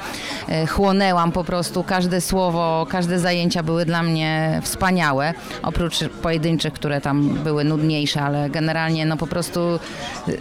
Chłonęłam 0.69 1.31
po 1.31 1.43
prostu 1.43 1.83
każde 1.83 2.21
słowo, 2.21 2.87
każde 2.89 3.19
zajęcia 3.19 3.63
były 3.63 3.85
dla 3.85 4.03
mnie 4.03 4.59
wspaniałe, 4.63 5.33
oprócz 5.63 5.95
pojedynczych, 6.21 6.73
które 6.73 7.01
tam 7.01 7.29
były 7.29 7.63
nudniejsze, 7.63 8.21
ale 8.21 8.49
generalnie 8.49 9.05
no 9.05 9.17
po 9.17 9.27
prostu 9.27 9.79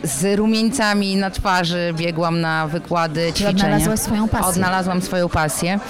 z 0.05 0.39
rumieńcami 0.39 1.17
na 1.17 1.31
twarzy 1.31 1.80
biegłam 1.93 2.41
na 2.41 2.67
wykłady, 2.67 3.21
Czyli 3.21 3.33
ćwiczenia. 3.35 3.65
odnalazłaś 3.65 4.01
swoją 4.01 4.29
pasję. 4.29 4.49
Odnalazłam 4.49 5.03
swoją 5.03 5.29
pasję. 5.29 5.81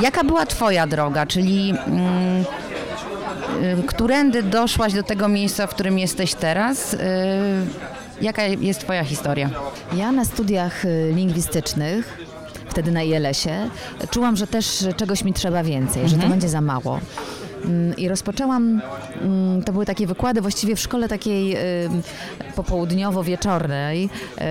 Jaka 0.00 0.24
była 0.24 0.46
twoja 0.46 0.86
droga, 0.86 1.26
czyli 1.26 1.70
mm, 1.86 2.44
y, 3.80 3.82
którędy 3.86 4.42
doszłaś 4.42 4.92
do 4.92 5.02
tego 5.02 5.28
miejsca, 5.28 5.66
w 5.66 5.70
którym 5.70 5.98
jesteś 5.98 6.34
teraz? 6.34 6.94
Y, 6.94 6.98
jaka 8.20 8.42
jest 8.42 8.80
twoja 8.80 9.04
historia? 9.04 9.50
Ja 9.96 10.12
na 10.12 10.24
studiach 10.24 10.84
y, 10.84 11.12
lingwistycznych, 11.14 12.18
wtedy 12.68 12.90
na 12.92 13.02
ILS-ie, 13.02 13.68
czułam, 14.10 14.36
że 14.36 14.46
też 14.46 14.86
czegoś 14.96 15.24
mi 15.24 15.32
trzeba 15.32 15.62
więcej, 15.62 16.08
że 16.08 16.16
to 16.16 16.28
będzie 16.28 16.48
za 16.48 16.60
mało. 16.60 17.00
Mm, 17.64 17.96
I 17.96 18.08
rozpoczęłam, 18.08 18.80
mm, 19.22 19.62
to 19.62 19.72
były 19.72 19.86
takie 19.86 20.06
wykłady 20.06 20.40
właściwie 20.40 20.76
w 20.76 20.80
szkole 20.80 21.08
takiej 21.08 21.56
popołudniowo-wieczornej. 22.56 24.08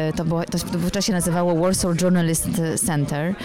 Y, 0.09 0.13
To, 0.15 0.25
było, 0.25 0.43
to 0.43 0.57
wówczas 0.77 1.05
się 1.05 1.13
nazywało 1.13 1.55
Warsaw 1.55 2.01
Journalist 2.01 2.47
Center. 2.85 3.35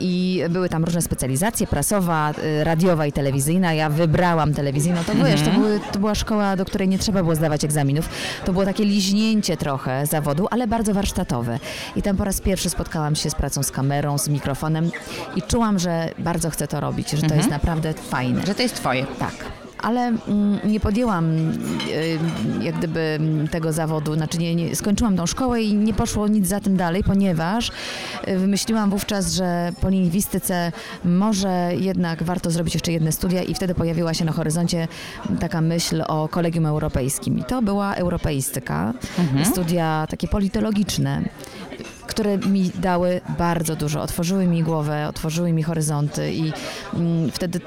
I 0.00 0.42
były 0.50 0.68
tam 0.68 0.84
różne 0.84 1.02
specjalizacje, 1.02 1.66
prasowa, 1.66 2.32
y, 2.60 2.64
radiowa 2.64 3.06
i 3.06 3.12
telewizyjna. 3.12 3.74
Ja 3.74 3.90
wybrałam 3.90 4.54
telewizyjną. 4.54 5.04
To, 5.04 5.14
wiesz, 5.24 5.42
to, 5.42 5.50
były, 5.50 5.80
to 5.92 5.98
była 5.98 6.14
szkoła, 6.14 6.56
do 6.56 6.64
której 6.64 6.88
nie 6.88 6.98
trzeba 6.98 7.22
było 7.22 7.34
zdawać 7.34 7.64
egzaminów. 7.64 8.08
To 8.44 8.52
było 8.52 8.64
takie 8.64 8.84
liźnięcie 8.84 9.56
trochę 9.56 10.06
zawodu, 10.06 10.46
ale 10.50 10.66
bardzo 10.66 10.94
warsztatowe. 10.94 11.58
I 11.96 12.02
tam 12.02 12.16
po 12.16 12.24
raz 12.24 12.40
pierwszy 12.40 12.70
spotkałam 12.70 13.16
się 13.16 13.30
z 13.30 13.34
pracą 13.34 13.62
z 13.62 13.70
kamerą, 13.70 14.18
z 14.18 14.28
mikrofonem 14.28 14.90
i 15.36 15.42
czułam, 15.42 15.78
że 15.78 16.10
bardzo 16.18 16.50
chcę 16.50 16.68
to 16.68 16.80
robić, 16.80 17.10
że 17.10 17.22
to 17.22 17.34
jest 17.34 17.50
naprawdę 17.50 17.92
fajne. 17.92 18.46
Że 18.46 18.54
to 18.54 18.62
jest 18.62 18.74
twoje. 18.74 19.06
Tak. 19.18 19.65
Ale 19.78 20.00
mm, 20.00 20.58
nie 20.64 20.80
podjęłam 20.80 21.30
y, 21.34 22.18
jak 22.62 22.78
gdyby 22.78 23.20
tego 23.50 23.72
zawodu, 23.72 24.14
znaczy 24.14 24.38
nie, 24.38 24.54
nie, 24.54 24.76
skończyłam 24.76 25.16
tą 25.16 25.26
szkołę 25.26 25.62
i 25.62 25.74
nie 25.74 25.94
poszło 25.94 26.28
nic 26.28 26.48
za 26.48 26.60
tym 26.60 26.76
dalej, 26.76 27.04
ponieważ 27.04 27.70
y, 28.28 28.38
wymyśliłam 28.38 28.90
wówczas, 28.90 29.32
że 29.32 29.72
po 29.80 29.88
lingwistyce 29.88 30.72
może 31.04 31.70
jednak 31.78 32.22
warto 32.22 32.50
zrobić 32.50 32.74
jeszcze 32.74 32.92
jedne 32.92 33.12
studia 33.12 33.42
i 33.42 33.54
wtedy 33.54 33.74
pojawiła 33.74 34.14
się 34.14 34.24
na 34.24 34.32
horyzoncie 34.32 34.88
taka 35.40 35.60
myśl 35.60 36.02
o 36.08 36.28
kolegium 36.28 36.66
europejskim. 36.66 37.38
I 37.38 37.44
to 37.44 37.62
była 37.62 37.94
europeistyka, 37.94 38.94
studia 39.44 40.06
takie 40.10 40.28
politologiczne 40.28 41.22
które 42.16 42.38
mi 42.38 42.70
dały 42.74 43.20
bardzo 43.38 43.76
dużo, 43.76 44.02
otworzyły 44.02 44.46
mi 44.46 44.62
głowę, 44.62 45.08
otworzyły 45.08 45.52
mi 45.52 45.62
horyzonty 45.62 46.32
i 46.32 46.52
mm, 46.94 47.30
wtedy 47.30 47.60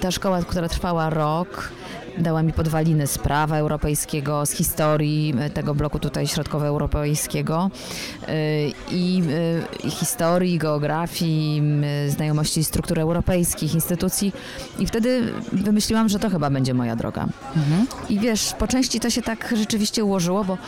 ta 0.00 0.10
szkoła, 0.10 0.42
która 0.42 0.68
trwała 0.68 1.10
rok, 1.10 1.72
dała 2.20 2.42
mi 2.42 2.52
podwaliny 2.52 3.06
z 3.06 3.18
prawa 3.18 3.56
europejskiego, 3.56 4.46
z 4.46 4.50
historii 4.50 5.34
y, 5.46 5.50
tego 5.50 5.74
bloku 5.74 5.98
tutaj 5.98 6.26
środkowoeuropejskiego 6.26 7.70
y, 8.22 8.32
i 8.90 9.22
y, 9.86 9.90
historii, 9.90 10.58
geografii, 10.58 11.62
znajomości 12.08 12.64
struktur 12.64 12.98
europejskich, 12.98 13.74
instytucji 13.74 14.32
i 14.78 14.86
wtedy 14.86 15.32
wymyśliłam, 15.52 16.08
że 16.08 16.18
to 16.18 16.30
chyba 16.30 16.50
będzie 16.50 16.74
moja 16.74 16.96
droga. 16.96 17.26
I 18.08 18.18
wiesz, 18.18 18.54
po 18.58 18.66
części 18.66 19.00
to 19.00 19.10
się 19.10 19.22
tak 19.22 19.54
rzeczywiście 19.56 20.04
ułożyło, 20.04 20.44
bo 20.44 20.58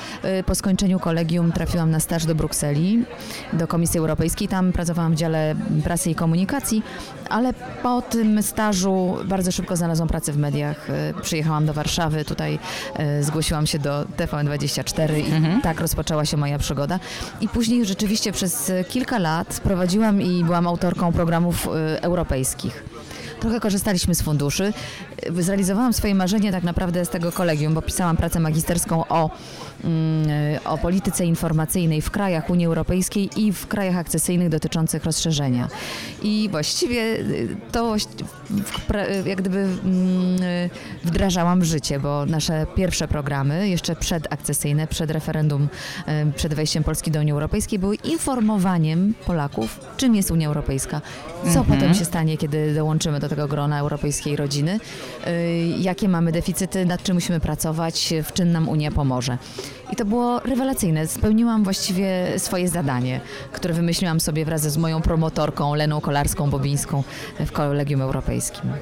po 0.47 0.55
skończeniu 0.55 1.01
kolegium 1.01 1.53
trafiłam 1.53 1.91
na 1.91 2.01
staż 2.01 2.27
do 2.27 2.35
Brukseli, 2.35 3.05
do 3.53 3.67
Komisji 3.67 3.99
Europejskiej. 3.99 4.49
Tam 4.49 4.73
pracowałam 4.73 5.13
w 5.13 5.17
dziale 5.17 5.55
prasy 5.85 6.11
i 6.11 6.15
komunikacji, 6.15 6.83
ale 7.29 7.53
po 7.83 8.03
tym 8.03 8.43
stażu 8.43 9.17
bardzo 9.25 9.53
szybko 9.53 9.77
znalazłam 9.77 10.09
pracę 10.09 10.33
w 10.33 10.37
mediach. 10.37 10.91
Y, 10.91 11.15
Przyjechałam 11.41 11.67
do 11.67 11.73
Warszawy, 11.73 12.25
tutaj 12.25 12.59
y, 13.19 13.25
zgłosiłam 13.25 13.67
się 13.67 13.79
do 13.79 14.05
TVN24 14.05 15.19
i 15.19 15.63
tak 15.63 15.81
rozpoczęła 15.81 16.25
się 16.25 16.37
moja 16.37 16.59
przygoda. 16.59 17.01
I 17.41 17.49
później 17.49 17.87
rzeczywiście 17.87 18.33
przez 18.33 18.71
y, 18.71 18.85
kilka 18.89 19.19
lat 19.19 19.61
prowadziłam 19.63 20.23
i 20.23 20.45
byłam 20.45 20.67
autorką 20.67 21.13
programów 21.13 21.67
y, 21.67 22.01
europejskich. 22.01 22.85
Trochę 23.41 23.61
korzystaliśmy 23.61 24.15
z 24.15 24.23
funduszy. 24.23 24.73
Zrealizowałam 25.39 25.93
swoje 25.93 26.15
marzenie 26.15 26.53
tak 26.53 26.63
naprawdę 26.63 27.05
z 27.05 27.09
tego 27.09 27.33
kolegium, 27.33 27.75
bo 27.75 27.83
pisałam 27.83 28.17
pracę 28.17 28.41
magisterską 28.41 29.09
o, 29.09 29.31
mm, 29.85 30.29
o 30.65 30.79
polityce 30.79 31.25
informacyjnej 31.25 32.03
w 32.03 32.11
krajach 32.11 32.51
Unii 32.51 32.67
Europejskiej 32.67 33.31
i 33.37 33.53
w 33.53 33.67
krajach 33.67 33.97
akcesyjnych 33.97 34.49
dotyczących 34.49 35.05
rozszerzenia. 35.05 35.69
I 36.23 36.49
właściwie 36.51 37.03
y, 37.03 37.57
to 37.73 37.97
jak 39.27 39.39
gdyby 39.39 39.59
mm, 39.59 40.39
wdrażałam 41.05 41.61
w 41.61 41.65
życie, 41.65 42.01
bo 42.01 42.27
nasze 42.27 42.67
pierwsze 42.75 43.09
programy, 43.09 43.69
jeszcze 43.69 43.97
przedakcesyjne, 43.97 44.87
przed 44.87 45.11
referendum, 45.11 45.69
y, 46.29 46.33
przed 46.33 46.55
wejściem 46.55 46.85
Polski 46.85 47.11
do 47.11 47.21
Unii 47.21 47.33
Europejskiej, 47.33 47.79
były 47.79 47.95
informowaniem 47.95 49.15
Polaków, 49.27 49.81
czym 49.97 50.15
jest 50.15 50.31
Unia 50.31 50.49
Europejska, 50.49 51.01
co 51.55 51.65
potem 51.65 51.95
się 51.95 52.05
stanie, 52.05 52.37
kiedy 52.37 52.75
dołączymy 52.75 53.21
do 53.21 53.29
tego 53.29 53.49
grona 53.49 53.79
europejskiej 53.79 54.37
rodziny, 54.37 54.81
jakie 55.79 56.09
mamy 56.09 56.33
deficyty, 56.33 56.87
nad 56.87 57.03
czym 57.03 57.15
musimy 57.15 57.41
pracować, 57.41 58.15
w 58.25 58.33
czym 58.33 58.53
nam 58.53 58.69
Unia 58.69 58.91
pomoże. 58.91 59.39
I 59.93 59.97
to 59.97 60.05
było 60.05 60.41
rewelacyjne. 60.41 61.07
Spełniłam 61.07 61.65
właściwie 61.65 62.39
swoje 62.39 62.69
zadanie, 62.69 63.21
które 63.53 63.75
wymyśliłam 63.75 64.21
sobie 64.21 64.45
wraz 64.45 64.63
z 64.63 64.77
moją 64.77 65.03
promotorką 65.03 65.75
Leną 65.75 65.99
Kolarską-Bobińską 65.99 67.03
w 67.41 67.53
Kolegium 67.53 68.03
Europejskim. 68.03 68.73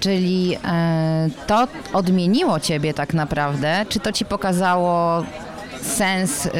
Czyli 0.00 0.56
e, 0.64 1.28
to 1.46 1.68
odmieniło 1.92 2.60
ciebie 2.60 2.94
tak 2.94 3.14
naprawdę? 3.14 3.86
Czy 3.88 4.00
to 4.00 4.12
ci 4.12 4.24
pokazało 4.24 5.22
sens 5.82 6.46
e, 6.46 6.50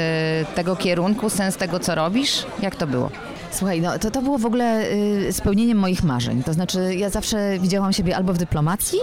tego 0.55 0.77
kierunku, 0.77 1.31
sens 1.31 1.57
tego, 1.57 1.81
co 1.81 1.95
robisz? 1.95 2.47
Jak 2.63 2.77
to 2.77 2.87
było? 2.87 3.11
Słuchaj, 3.53 3.81
no 3.81 3.99
to, 3.99 4.11
to 4.11 4.23
było 4.23 4.39
w 4.39 4.47
ogóle 4.47 4.91
y, 5.29 5.33
spełnieniem 5.33 5.79
moich 5.79 6.03
marzeń. 6.05 6.43
To 6.43 6.53
znaczy, 6.53 6.95
ja 6.95 7.11
zawsze 7.11 7.59
widziałam 7.59 7.93
siebie 7.93 8.17
albo 8.17 8.33
w 8.33 8.39
dyplomacji, 8.39 8.99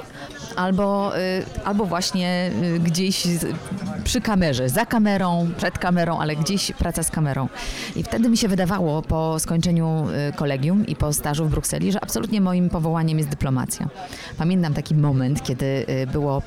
albo, 0.55 1.17
y, 1.17 1.43
albo 1.65 1.85
właśnie 1.85 2.51
y, 2.63 2.79
gdzieś 2.79 3.25
z, 3.25 3.45
przy 4.03 4.21
kamerze, 4.21 4.69
za 4.69 4.85
kamerą, 4.85 5.49
przed 5.57 5.79
kamerą, 5.79 6.19
ale 6.19 6.35
gdzieś 6.35 6.71
praca 6.71 7.03
z 7.03 7.11
kamerą. 7.11 7.47
I 7.95 8.03
wtedy 8.03 8.29
mi 8.29 8.37
się 8.37 8.47
wydawało 8.47 9.01
po 9.01 9.39
skończeniu 9.39 10.07
y, 10.29 10.33
kolegium 10.33 10.85
i 10.87 10.95
po 10.95 11.13
stażu 11.13 11.45
w 11.45 11.49
Brukseli, 11.49 11.91
że 11.91 12.03
absolutnie 12.03 12.41
moim 12.41 12.69
powołaniem 12.69 13.17
jest 13.17 13.29
dyplomacja. 13.29 13.89
Pamiętam 14.37 14.73
taki 14.73 14.95
moment, 14.95 15.43
kiedy 15.43 15.65
y, 15.65 16.07
było, 16.07 16.41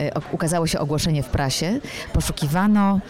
y, 0.00 0.10
ukazało 0.32 0.66
się 0.66 0.78
ogłoszenie 0.78 1.22
w 1.22 1.28
prasie, 1.28 1.80
poszukiwano 2.12 3.00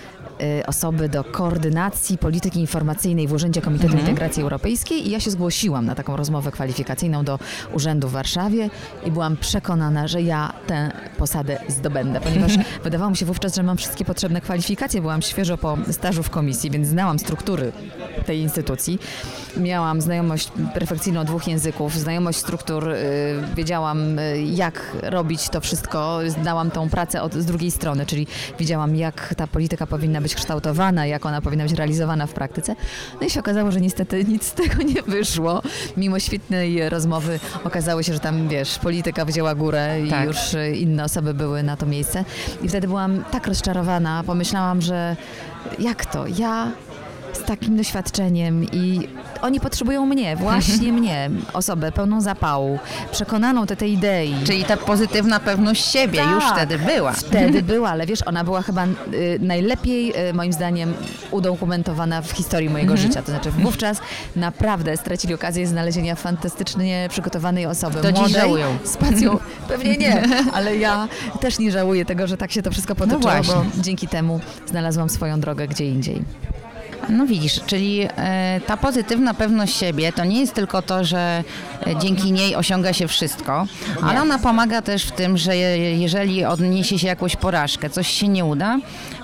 osoby 0.66 1.08
do 1.08 1.24
koordynacji 1.24 2.18
polityki 2.18 2.60
informacyjnej 2.60 3.28
w 3.28 3.32
Urzędzie 3.32 3.62
Komitetu 3.62 3.96
Integracji 3.96 4.42
Europejskiej 4.42 5.08
i 5.08 5.10
ja 5.10 5.20
się 5.20 5.30
zgłosiłam 5.30 5.86
na 5.86 5.94
taką 5.94 6.16
rozmowę 6.16 6.50
kwalifikacyjną 6.50 7.24
do 7.24 7.38
urzędu 7.72 8.08
w 8.08 8.12
Warszawie 8.12 8.70
i 9.04 9.10
byłam 9.10 9.36
przekonana, 9.36 10.08
że 10.08 10.22
ja 10.22 10.52
tę 10.66 10.92
posadę 11.18 11.58
zdobędę, 11.68 12.20
ponieważ 12.20 12.52
wydawało 12.84 13.10
mi 13.10 13.16
się 13.16 13.26
wówczas, 13.26 13.56
że 13.56 13.62
mam 13.62 13.76
wszystkie 13.76 14.04
potrzebne 14.04 14.40
kwalifikacje. 14.40 15.00
Byłam 15.00 15.22
świeżo 15.22 15.58
po 15.58 15.78
stażu 15.90 16.22
w 16.22 16.30
komisji, 16.30 16.70
więc 16.70 16.88
znałam 16.88 17.18
struktury 17.18 17.72
tej 18.26 18.38
instytucji. 18.38 18.98
Miałam 19.56 20.00
znajomość 20.00 20.52
perfekcyjną 20.74 21.24
dwóch 21.24 21.48
języków, 21.48 21.94
znajomość 21.94 22.38
struktur, 22.38 22.88
y, 22.88 22.96
wiedziałam 23.56 24.18
y, 24.18 24.42
jak 24.42 24.96
robić 25.02 25.48
to 25.48 25.60
wszystko, 25.60 26.20
znałam 26.26 26.70
tą 26.70 26.88
pracę 26.88 27.22
od, 27.22 27.34
z 27.34 27.46
drugiej 27.46 27.70
strony, 27.70 28.06
czyli 28.06 28.26
wiedziałam 28.58 28.96
jak 28.96 29.34
ta 29.34 29.46
polityka 29.46 29.86
powinna 29.86 30.20
być 30.20 30.27
kształtowana, 30.34 31.06
jak 31.06 31.26
ona 31.26 31.40
powinna 31.40 31.64
być 31.64 31.72
realizowana 31.72 32.26
w 32.26 32.32
praktyce. 32.32 32.76
No 33.20 33.26
i 33.26 33.30
się 33.30 33.40
okazało, 33.40 33.70
że 33.72 33.80
niestety 33.80 34.24
nic 34.24 34.44
z 34.46 34.52
tego 34.52 34.82
nie 34.82 35.02
wyszło. 35.02 35.62
Mimo 35.96 36.18
świetnej 36.18 36.88
rozmowy 36.88 37.40
okazało 37.64 38.02
się, 38.02 38.12
że 38.12 38.20
tam 38.20 38.48
wiesz, 38.48 38.78
polityka 38.78 39.24
wzięła 39.24 39.54
górę 39.54 40.00
i 40.06 40.10
Tak. 40.10 40.26
już 40.26 40.54
y, 40.54 40.76
inne 40.76 41.04
osoby 41.04 41.34
były 41.34 41.62
na 41.62 41.76
to 41.76 41.86
miejsce. 41.86 42.24
I 42.62 42.68
wtedy 42.68 42.86
byłam 42.88 43.24
tak 43.30 43.46
rozczarowana, 43.46 44.22
pomyślałam, 44.26 44.82
że 44.82 45.16
jak 45.78 46.06
to? 46.06 46.24
Ja 46.38 46.70
z 47.32 47.44
takim 47.44 47.76
doświadczeniem 47.76 48.64
i 48.64 49.08
oni 49.42 49.60
potrzebują 49.60 50.06
mnie, 50.06 50.36
właśnie 50.36 50.92
mnie, 50.92 51.30
osobę 51.52 51.92
pełną 51.92 52.20
zapału, 52.20 52.78
przekonaną 53.12 53.66
do 53.66 53.76
tej 53.76 53.92
idei. 53.92 54.34
Czyli 54.44 54.64
ta 54.64 54.76
pozytywna 54.76 55.40
pewność 55.40 55.92
siebie 55.92 56.20
już 56.34 56.44
Tak. 56.44 56.56
wtedy 56.56 56.78
była. 56.78 57.12
Wtedy 57.12 57.62
była, 57.62 57.90
ale 57.90 58.06
wiesz, 58.06 58.22
ona 58.26 58.44
była 58.44 58.62
chyba 58.62 58.86
y, 58.86 59.38
najlepiej, 59.40 60.28
y, 60.28 60.32
moim 60.34 60.52
zdaniem, 60.52 60.94
udokumentowana 61.30 62.22
w 62.22 62.30
historii 62.30 62.70
mojego 62.70 62.92
Mhm. 62.92 63.08
życia. 63.08 63.22
To 63.22 63.30
znaczy 63.30 63.50
wówczas 63.50 63.98
naprawdę 64.36 64.96
stracili 64.96 65.34
okazję 65.34 65.66
znalezienia 65.66 66.14
fantastycznie 66.14 67.06
przygotowanej 67.10 67.66
osoby. 67.66 68.02
Do 68.02 68.12
dziś 68.12 68.20
młodej, 68.20 68.40
żałują. 68.40 68.66
z 68.84 68.96
pasją. 68.96 69.38
Pewnie 69.68 69.96
nie, 69.96 70.22
ale 70.54 70.76
ja 70.76 71.08
też 71.40 71.58
nie 71.58 71.72
żałuję 71.72 72.04
tego, 72.04 72.26
że 72.26 72.36
tak 72.36 72.52
się 72.52 72.62
to 72.62 72.70
wszystko 72.70 72.94
potoczyło, 72.94 73.20
bo 73.20 73.42
właśnie. 73.42 73.82
dzięki 73.82 74.08
temu 74.08 74.40
znalazłam 74.66 75.08
swoją 75.08 75.40
drogę 75.40 75.68
gdzie 75.68 75.88
indziej. 75.88 76.22
No 77.08 77.26
widzisz, 77.26 77.60
czyli 77.66 78.08
e, 78.16 78.60
ta 78.66 78.76
pozytywna 78.76 79.34
pewność 79.34 79.76
siebie 79.76 80.12
to 80.12 80.24
nie 80.24 80.40
jest 80.40 80.54
tylko 80.54 80.82
to, 80.82 81.04
że 81.04 81.44
e, 81.86 81.96
dzięki 81.96 82.32
niej 82.32 82.56
osiąga 82.56 82.92
się 82.92 83.08
wszystko, 83.08 83.66
ale 84.02 84.22
ona 84.22 84.38
pomaga 84.38 84.82
też 84.82 85.04
w 85.04 85.12
tym, 85.12 85.38
że 85.38 85.56
je, 85.56 85.98
jeżeli 85.98 86.44
odniesie 86.44 86.98
się 86.98 87.06
jakąś 87.06 87.36
porażkę, 87.36 87.90
coś 87.90 88.08
się 88.08 88.28
nie 88.28 88.44
uda, 88.44 88.78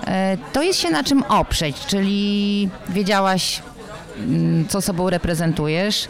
e, 0.07 0.37
to 0.53 0.61
jest 0.61 0.79
się 0.79 0.89
na 0.89 1.03
czym 1.03 1.23
oprzeć, 1.23 1.75
czyli 1.87 2.69
wiedziałaś 2.89 3.61
co 4.69 4.81
sobą 4.81 5.09
reprezentujesz, 5.09 6.07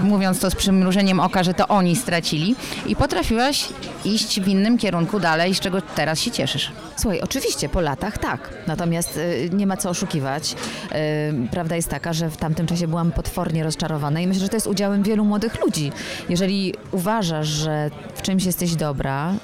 mówiąc 0.00 0.40
to 0.40 0.50
z 0.50 0.54
przymrużeniem 0.54 1.20
oka, 1.20 1.42
że 1.42 1.54
to 1.54 1.68
oni 1.68 1.96
stracili 1.96 2.56
i 2.86 2.96
potrafiłaś 2.96 3.68
iść 4.04 4.40
w 4.40 4.48
innym 4.48 4.78
kierunku 4.78 5.20
dalej, 5.20 5.54
z 5.54 5.60
czego 5.60 5.82
teraz 5.82 6.20
się 6.20 6.30
cieszysz. 6.30 6.72
Słuchaj, 6.96 7.20
oczywiście 7.20 7.68
po 7.68 7.80
latach 7.80 8.18
tak, 8.18 8.50
natomiast 8.66 9.16
y, 9.16 9.50
nie 9.52 9.66
ma 9.66 9.76
co 9.76 9.90
oszukiwać. 9.90 10.52
Y, 10.52 11.48
prawda 11.50 11.76
jest 11.76 11.88
taka, 11.88 12.12
że 12.12 12.30
w 12.30 12.36
tamtym 12.36 12.66
czasie 12.66 12.88
byłam 12.88 13.12
potwornie 13.12 13.64
rozczarowana 13.64 14.20
i 14.20 14.26
myślę, 14.26 14.42
że 14.42 14.48
to 14.48 14.56
jest 14.56 14.66
udziałem 14.66 15.02
wielu 15.02 15.24
młodych 15.24 15.64
ludzi. 15.64 15.92
Jeżeli 16.28 16.74
uważasz, 16.92 17.48
że 17.48 17.90
w 18.14 18.22
czymś 18.22 18.44
jesteś 18.44 18.74
dobra, 18.74 19.34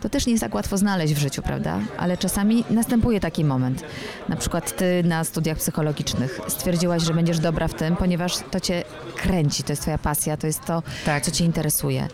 to 0.00 0.08
też 0.08 0.26
nie 0.26 0.32
jest 0.32 0.40
tak 0.44 0.54
łatwo 0.54 0.78
znaleźć 0.78 1.14
w 1.14 1.18
życiu, 1.18 1.42
prawda? 1.42 1.78
Ale 1.98 2.16
czasami 2.16 2.64
następuje 2.70 3.20
taki 3.20 3.44
moment. 3.44 3.84
Na 4.28 4.36
przykład 4.36 4.76
ty 4.76 5.02
na 5.04 5.24
studiach 5.24 5.58
psychologicznych 5.58 6.40
stwierdziłaś, 6.48 7.02
że 7.02 7.14
będziesz 7.14 7.38
dobra 7.38 7.68
w 7.68 7.74
tym, 7.74 7.96
ponieważ 7.96 8.36
to 8.50 8.60
cię 8.60 8.84
kręci, 9.16 9.62
to 9.62 9.72
jest 9.72 9.82
twoja 9.82 9.98
pasja, 9.98 10.36
to 10.36 10.46
jest 10.46 10.64
to, 10.64 10.82
Tak. 11.04 11.24
co 11.24 11.30
cię 11.30 11.44
interesuje. 11.44 12.08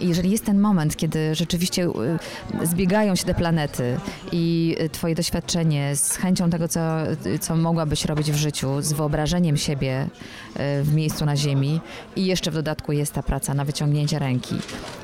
Jeżeli 0.00 0.30
jest 0.30 0.44
ten 0.44 0.58
moment, 0.58 0.96
kiedy 0.96 1.34
rzeczywiście 1.34 1.86
y, 2.62 2.66
zbiegają 2.66 3.14
się 3.14 3.24
te 3.24 3.34
planety 3.34 3.96
i 4.32 4.76
y, 4.80 4.88
twoje 4.88 5.14
doświadczenie 5.14 5.96
z 5.96 6.16
chęcią 6.16 6.50
tego, 6.50 6.68
co, 6.68 7.12
y, 7.26 7.38
co 7.38 7.56
mogłabyś 7.56 8.04
robić 8.04 8.32
w 8.32 8.36
życiu, 8.36 8.82
z 8.82 8.92
wyobrażeniem 8.92 9.56
siebie 9.56 10.06
w 10.82 10.94
miejscu 10.94 11.24
na 11.24 11.36
ziemi 11.36 11.80
i 12.16 12.26
jeszcze 12.26 12.50
w 12.50 12.54
dodatku 12.54 12.92
jest 12.92 13.12
ta 13.12 13.22
praca 13.22 13.54
na 13.54 13.64
wyciągnięcie 13.64 14.18
ręki 14.18 14.54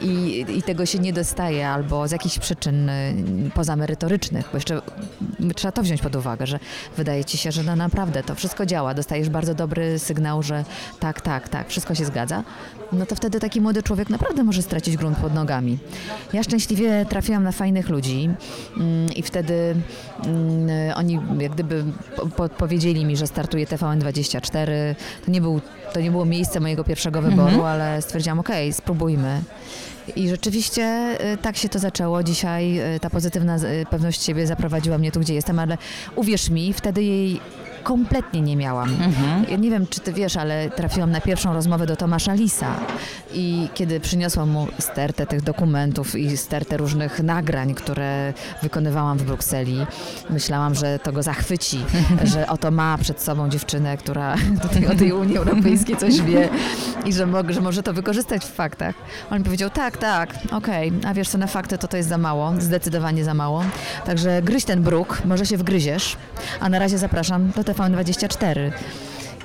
i, 0.00 0.44
i 0.56 0.62
tego 0.62 0.86
się 0.86 0.98
nie 0.98 1.12
dostaje 1.12 1.68
albo 1.68 2.08
z 2.08 2.10
jakichś 2.10 2.38
przyczyn 2.38 2.90
pozamerytorycznych, 3.54 4.48
bo 4.52 4.56
jeszcze 4.56 4.82
trzeba 5.54 5.72
to 5.72 5.82
wziąć 5.82 6.02
pod 6.02 6.16
uwagę, 6.16 6.46
że 6.46 6.58
wydaje 6.96 7.24
ci 7.24 7.38
się, 7.38 7.52
że 7.52 7.62
no 7.62 7.76
naprawdę 7.76 8.22
to 8.22 8.34
wszystko 8.34 8.66
działa, 8.66 8.94
dostajesz 8.94 9.28
bardzo 9.28 9.54
dobry 9.54 9.98
sygnał, 9.98 10.42
że 10.42 10.64
tak, 11.00 11.20
tak, 11.20 11.48
tak, 11.48 11.68
wszystko 11.68 11.94
się 11.94 12.04
zgadza, 12.04 12.44
no 12.92 13.06
to 13.06 13.14
wtedy 13.14 13.40
taki 13.40 13.60
młody 13.60 13.82
człowiek 13.82 14.10
naprawdę 14.10 14.44
może 14.44 14.62
stracić 14.74 14.96
grunt 14.96 15.18
pod 15.18 15.34
nogami. 15.34 15.78
Ja 16.32 16.42
szczęśliwie 16.42 17.06
trafiłam 17.08 17.42
na 17.42 17.52
fajnych 17.52 17.88
ludzi 17.88 18.30
mm, 18.76 19.12
i 19.12 19.22
wtedy 19.22 19.74
mm, 20.24 20.96
oni 20.96 21.20
jak 21.38 21.52
gdyby 21.52 21.84
po, 22.16 22.26
po, 22.26 22.48
powiedzieli 22.48 23.04
mi, 23.04 23.16
że 23.16 23.26
startuje 23.26 23.66
TVN24. 23.66 24.70
To 25.24 25.30
nie, 25.30 25.40
był, 25.40 25.60
to 25.92 26.00
nie 26.00 26.10
było 26.10 26.24
miejsce 26.24 26.60
mojego 26.60 26.84
pierwszego 26.84 27.22
wyboru, 27.22 27.62
ale 27.62 28.02
stwierdziłam, 28.02 28.38
okej, 28.38 28.72
spróbujmy. 28.72 29.42
I 30.16 30.28
rzeczywiście 30.28 31.16
y, 31.32 31.36
tak 31.36 31.56
się 31.56 31.68
to 31.68 31.78
zaczęło. 31.78 32.22
Dzisiaj 32.22 32.94
y, 32.96 33.00
ta 33.00 33.10
pozytywna 33.10 33.56
y, 33.56 33.86
pewność 33.90 34.22
siebie 34.22 34.46
zaprowadziła 34.46 34.98
mnie 34.98 35.12
tu, 35.12 35.20
gdzie 35.20 35.34
jestem, 35.34 35.58
ale 35.58 35.78
uwierz 36.16 36.50
mi, 36.50 36.72
wtedy 36.72 37.02
jej 37.02 37.40
kompletnie 37.84 38.40
nie 38.40 38.56
miałam. 38.56 38.96
Ja 39.50 39.56
nie 39.56 39.70
wiem, 39.70 39.86
czy 39.86 40.00
ty 40.00 40.12
wiesz, 40.12 40.36
ale 40.36 40.70
trafiłam 40.70 41.10
na 41.10 41.20
pierwszą 41.20 41.52
rozmowę 41.54 41.86
do 41.86 41.96
Tomasza 41.96 42.34
Lisa 42.34 42.76
i 43.34 43.68
kiedy 43.74 44.00
przyniosłam 44.00 44.50
mu 44.50 44.66
stertę 44.78 45.26
tych 45.26 45.42
dokumentów 45.42 46.16
i 46.16 46.36
stertę 46.36 46.76
różnych 46.76 47.20
nagrań, 47.22 47.74
które 47.74 48.32
wykonywałam 48.62 49.18
w 49.18 49.22
Brukseli, 49.22 49.86
myślałam, 50.30 50.74
że 50.74 50.98
to 50.98 51.12
go 51.12 51.22
zachwyci, 51.22 51.78
że 52.24 52.46
oto 52.48 52.70
ma 52.70 52.98
przed 52.98 53.20
sobą 53.20 53.48
dziewczynę, 53.48 53.96
która 53.96 54.34
tutaj 54.62 54.86
o 54.86 54.94
tej 54.94 55.12
Unii 55.12 55.36
Europejskiej 55.36 55.96
coś 55.96 56.20
wie 56.20 56.48
i 57.04 57.12
że, 57.12 57.26
mo- 57.26 57.42
że 57.52 57.60
może 57.60 57.82
to 57.82 57.92
wykorzystać 57.92 58.44
w 58.44 58.52
faktach. 58.52 58.94
On 59.30 59.38
mi 59.38 59.44
powiedział, 59.44 59.70
tak, 59.70 59.96
tak, 59.96 60.34
okej, 60.52 60.92
a 61.06 61.14
wiesz 61.14 61.28
co, 61.28 61.38
na 61.38 61.46
fakty 61.46 61.78
to 61.78 61.88
to 61.88 61.96
jest 61.96 62.08
za 62.08 62.18
mało, 62.18 62.52
zdecydowanie 62.58 63.24
za 63.24 63.34
mało. 63.34 63.64
Także 64.06 64.42
gryź 64.42 64.64
ten 64.64 64.82
bruk, 64.82 65.22
może 65.24 65.46
się 65.46 65.56
wgryziesz, 65.56 66.16
a 66.60 66.68
na 66.68 66.78
razie 66.78 66.98
zapraszam 66.98 67.50
do 67.56 67.64
TVN24. 67.74 68.72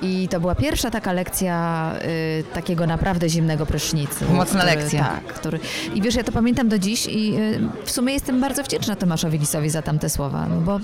I 0.02 0.28
to 0.28 0.40
była 0.40 0.56
pierwsza 0.56 0.92
taka 0.92 1.14
lekcja 1.14 1.94
y, 2.40 2.44
takiego 2.54 2.88
naprawdę 2.88 3.30
zimnego 3.30 3.66
prysznicu. 3.66 4.26
Mocna 4.34 4.60
który, 4.60 4.76
lekcja. 4.76 5.04
Tak, 5.04 5.24
który, 5.24 5.60
I 5.94 6.02
wiesz, 6.02 6.16
ja 6.16 6.24
to 6.24 6.32
pamiętam 6.32 6.70
do 6.70 6.80
dziś 6.80 7.06
i 7.08 7.36
y, 7.36 7.60
w 7.86 7.92
sumie 7.92 8.14
jestem 8.14 8.42
bardzo 8.42 8.64
wdzięczna 8.64 8.96
Tomaszowi 8.96 9.40
Lisowi 9.40 9.70
za 9.70 9.82
tamte 9.82 10.10
słowa, 10.10 10.48
no 10.50 10.62
bo 10.62 10.80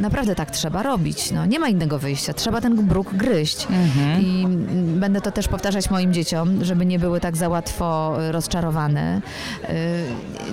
naprawdę 0.00 0.34
tak 0.34 0.50
trzeba 0.50 0.82
robić. 0.82 1.30
No, 1.30 1.46
nie 1.46 1.58
ma 1.58 1.68
innego 1.68 1.98
wyjścia, 1.98 2.32
trzeba 2.32 2.60
ten 2.60 2.86
bruk 2.86 3.14
gryźć. 3.14 3.66
I 4.20 4.44
mm, 4.44 5.00
będę 5.00 5.20
to 5.20 5.32
też 5.32 5.48
powtarzać 5.48 5.90
moim 5.90 6.12
dzieciom, 6.12 6.64
żeby 6.64 6.86
nie 6.86 6.98
były 6.98 7.20
tak 7.20 7.36
za 7.36 7.48
łatwo 7.48 8.16
y, 8.28 8.32
rozczarowane. 8.32 9.20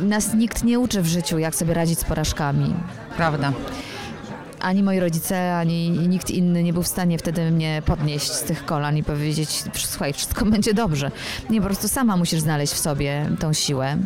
Y, 0.02 0.06
nas 0.06 0.34
nikt 0.34 0.64
nie 0.64 0.80
uczy 0.80 1.02
w 1.02 1.08
życiu, 1.08 1.40
jak 1.40 1.56
sobie 1.56 1.74
radzić 1.74 2.00
z 2.00 2.04
porażkami 2.04 2.74
Prawda. 3.18 3.54
Ani 4.66 4.84
moi 4.84 5.00
rodzice, 5.00 5.58
ani 5.58 5.90
nikt 5.90 6.30
inny 6.30 6.64
nie 6.64 6.74
był 6.74 6.84
w 6.84 6.88
stanie 6.88 7.18
wtedy 7.18 7.52
mnie 7.52 7.82
podnieść 7.86 8.32
z 8.32 8.42
tych 8.42 8.66
kolan 8.66 8.98
i 8.98 9.04
powiedzieć, 9.04 9.64
słuchaj, 9.76 10.14
wszystko 10.14 10.46
będzie 10.56 10.74
dobrze. 10.74 11.12
Nie, 11.50 11.62
po 11.62 11.68
prostu 11.68 11.88
sama 11.88 12.18
musisz 12.18 12.40
znaleźć 12.40 12.74
w 12.74 12.78
sobie 12.78 13.30
tą 13.40 13.54
siłę. 13.54 13.98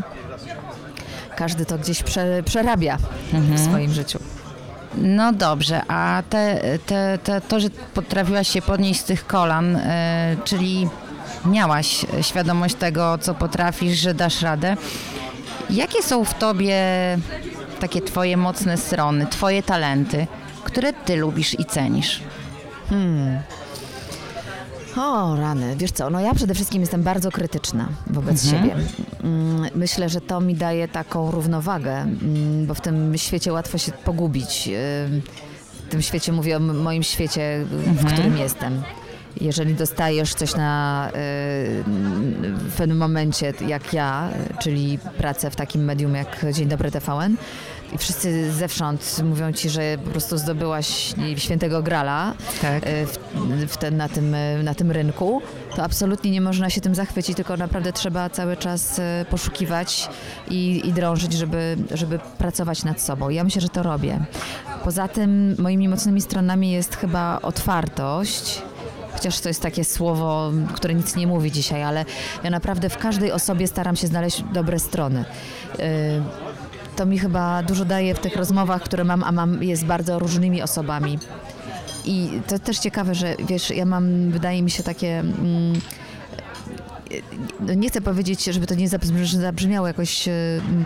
Każdy 1.35 1.65
to 1.65 1.77
gdzieś 1.77 2.03
prze, 2.03 2.43
przerabia 2.43 2.97
w 3.33 3.59
swoim 3.59 3.93
życiu. 3.93 4.19
No 4.97 5.33
dobrze, 5.33 5.81
a 5.87 6.23
te, 6.29 6.61
te, 6.85 7.19
te, 7.23 7.41
to, 7.41 7.59
że 7.59 7.69
potrafiłaś 7.93 8.47
się 8.47 8.61
podnieść 8.61 8.99
z 8.99 9.03
tych 9.03 9.27
kolan, 9.27 9.75
e, 9.75 10.35
czyli 10.43 10.89
miałaś 11.45 12.05
świadomość 12.21 12.75
tego, 12.75 13.17
co 13.17 13.33
potrafisz, 13.33 13.97
że 13.97 14.13
dasz 14.13 14.41
radę. 14.41 14.77
Jakie 15.69 16.03
są 16.03 16.25
w 16.25 16.33
tobie 16.33 16.77
takie 17.79 18.01
twoje 18.01 18.37
mocne 18.37 18.77
strony, 18.77 19.27
twoje 19.27 19.63
talenty, 19.63 20.27
które 20.71 20.93
ty 20.93 21.15
lubisz 21.15 21.59
i 21.59 21.65
cenisz? 21.65 22.21
O, 24.97 25.35
rany. 25.35 25.75
Wiesz 25.75 25.91
co, 25.91 26.09
no 26.09 26.19
ja 26.19 26.33
przede 26.35 26.53
wszystkim 26.53 26.81
jestem 26.81 27.03
bardzo 27.03 27.31
krytyczna 27.31 27.89
wobec 28.07 28.45
siebie. 28.49 28.75
Mm, 29.23 29.69
Myślę, 29.75 30.09
że 30.09 30.21
to 30.21 30.41
mi 30.41 30.55
daje 30.55 30.87
taką 30.87 31.31
równowagę, 31.31 31.91
mm, 32.01 32.65
bo 32.65 32.73
w 32.73 32.81
tym 32.81 33.17
świecie 33.17 33.53
łatwo 33.53 33.77
się 33.77 33.91
pogubić. 33.91 34.69
Ym, 35.07 35.21
W 35.87 35.91
tym 35.91 36.01
świecie 36.01 36.31
mówię 36.31 36.57
o 36.57 36.59
moim 36.59 37.03
świecie, 37.03 37.65
w 37.85 38.05
którym 38.13 38.37
jestem. 38.37 38.81
Jeżeli 39.41 39.73
dostajesz 39.75 40.33
coś 40.33 40.55
na, 40.55 41.07
y, 41.09 41.13
w 42.53 42.73
pewnym 42.77 42.97
momencie, 42.97 43.53
jak 43.67 43.93
ja, 43.93 44.29
czyli 44.61 44.99
pracę 45.17 45.51
w 45.51 45.55
takim 45.55 45.83
medium 45.83 46.15
jak 46.15 46.45
Dzień 46.53 46.67
Dobry 46.67 46.91
TVN, 46.91 47.35
i 47.93 47.97
wszyscy 47.97 48.51
zewsząd 48.51 49.21
mówią 49.23 49.53
ci, 49.53 49.69
że 49.69 49.97
po 50.05 50.09
prostu 50.11 50.37
zdobyłaś 50.37 51.13
świętego 51.37 51.83
grala 51.83 52.33
Tak. 52.61 52.87
y, 52.87 53.05
w, 53.05 53.17
w 53.67 53.77
ten, 53.77 53.97
na, 53.97 54.09
tym, 54.09 54.33
y, 54.33 54.63
na 54.63 54.75
tym 54.75 54.91
rynku, 54.91 55.41
to 55.75 55.83
absolutnie 55.83 56.31
nie 56.31 56.41
można 56.41 56.69
się 56.69 56.81
tym 56.81 56.95
zachwycić, 56.95 57.35
tylko 57.35 57.57
naprawdę 57.57 57.93
trzeba 57.93 58.29
cały 58.29 58.57
czas 58.57 58.99
y, 58.99 59.01
poszukiwać 59.29 60.09
i, 60.49 60.81
i 60.87 60.93
drążyć, 60.93 61.33
żeby, 61.33 61.77
żeby 61.91 62.19
pracować 62.37 62.83
nad 62.83 63.01
sobą. 63.01 63.29
Ja 63.29 63.43
myślę, 63.43 63.61
że 63.61 63.69
to 63.69 63.83
robię. 63.83 64.19
Poza 64.83 65.07
tym 65.07 65.55
moimi 65.59 65.89
mocnymi 65.89 66.21
stronami 66.21 66.71
jest 66.71 66.95
chyba 66.95 67.39
otwartość. 67.41 68.61
Chociaż 69.13 69.39
to 69.39 69.49
jest 69.49 69.61
takie 69.61 69.83
słowo, 69.83 70.51
które 70.73 70.93
nic 70.93 71.15
nie 71.15 71.27
mówi 71.27 71.51
dzisiaj, 71.51 71.83
ale 71.83 72.05
ja 72.43 72.49
naprawdę 72.49 72.89
w 72.89 72.97
każdej 72.97 73.31
osobie 73.31 73.67
staram 73.67 73.95
się 73.95 74.07
znaleźć 74.07 74.43
dobre 74.53 74.79
strony. 74.79 75.25
To 76.99 77.05
mi 77.05 77.19
chyba 77.19 77.63
dużo 77.63 77.85
daje 77.85 78.15
w 78.15 78.19
tych 78.19 78.35
rozmowach, 78.35 78.83
które 78.83 79.03
mam, 79.03 79.23
a 79.23 79.31
mam 79.31 79.63
je 79.63 79.77
z 79.77 79.83
bardzo 79.83 80.19
różnymi 80.19 80.61
osobami. 80.61 81.19
I 82.05 82.29
to 82.47 82.59
też 82.59 82.79
ciekawe, 82.79 83.15
że 83.15 83.35
wiesz, 83.47 83.69
ja 83.69 83.85
mam, 83.85 84.31
wydaje 84.31 84.61
mi 84.61 84.71
się, 84.71 84.83
takie. 84.83 85.19
Mm, 85.19 85.81
nie 87.75 87.89
chcę 87.89 88.01
powiedzieć, 88.01 88.43
żeby 88.43 88.67
to 88.67 88.75
nie 88.75 88.89
zabrzmiało 89.25 89.87
jakoś 89.87 90.27
e, 90.27 90.31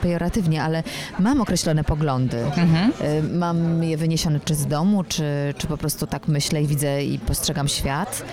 pejoratywnie, 0.02 0.64
ale 0.64 0.84
mam 1.20 1.42
określone 1.42 1.84
poglądy. 1.84 2.38
Mhm. 2.44 2.92
Mam 3.38 3.84
je 3.84 3.98
wyniesione 3.98 4.40
czy 4.40 4.56
z 4.56 4.68
domu, 4.68 5.04
czy, 5.04 5.54
czy 5.58 5.68
po 5.68 5.78
prostu 5.78 6.08
tak 6.08 6.28
myślę 6.28 6.64
i 6.64 6.68
widzę 6.68 7.04
i 7.04 7.20
postrzegam 7.20 7.68
świat, 7.68 8.24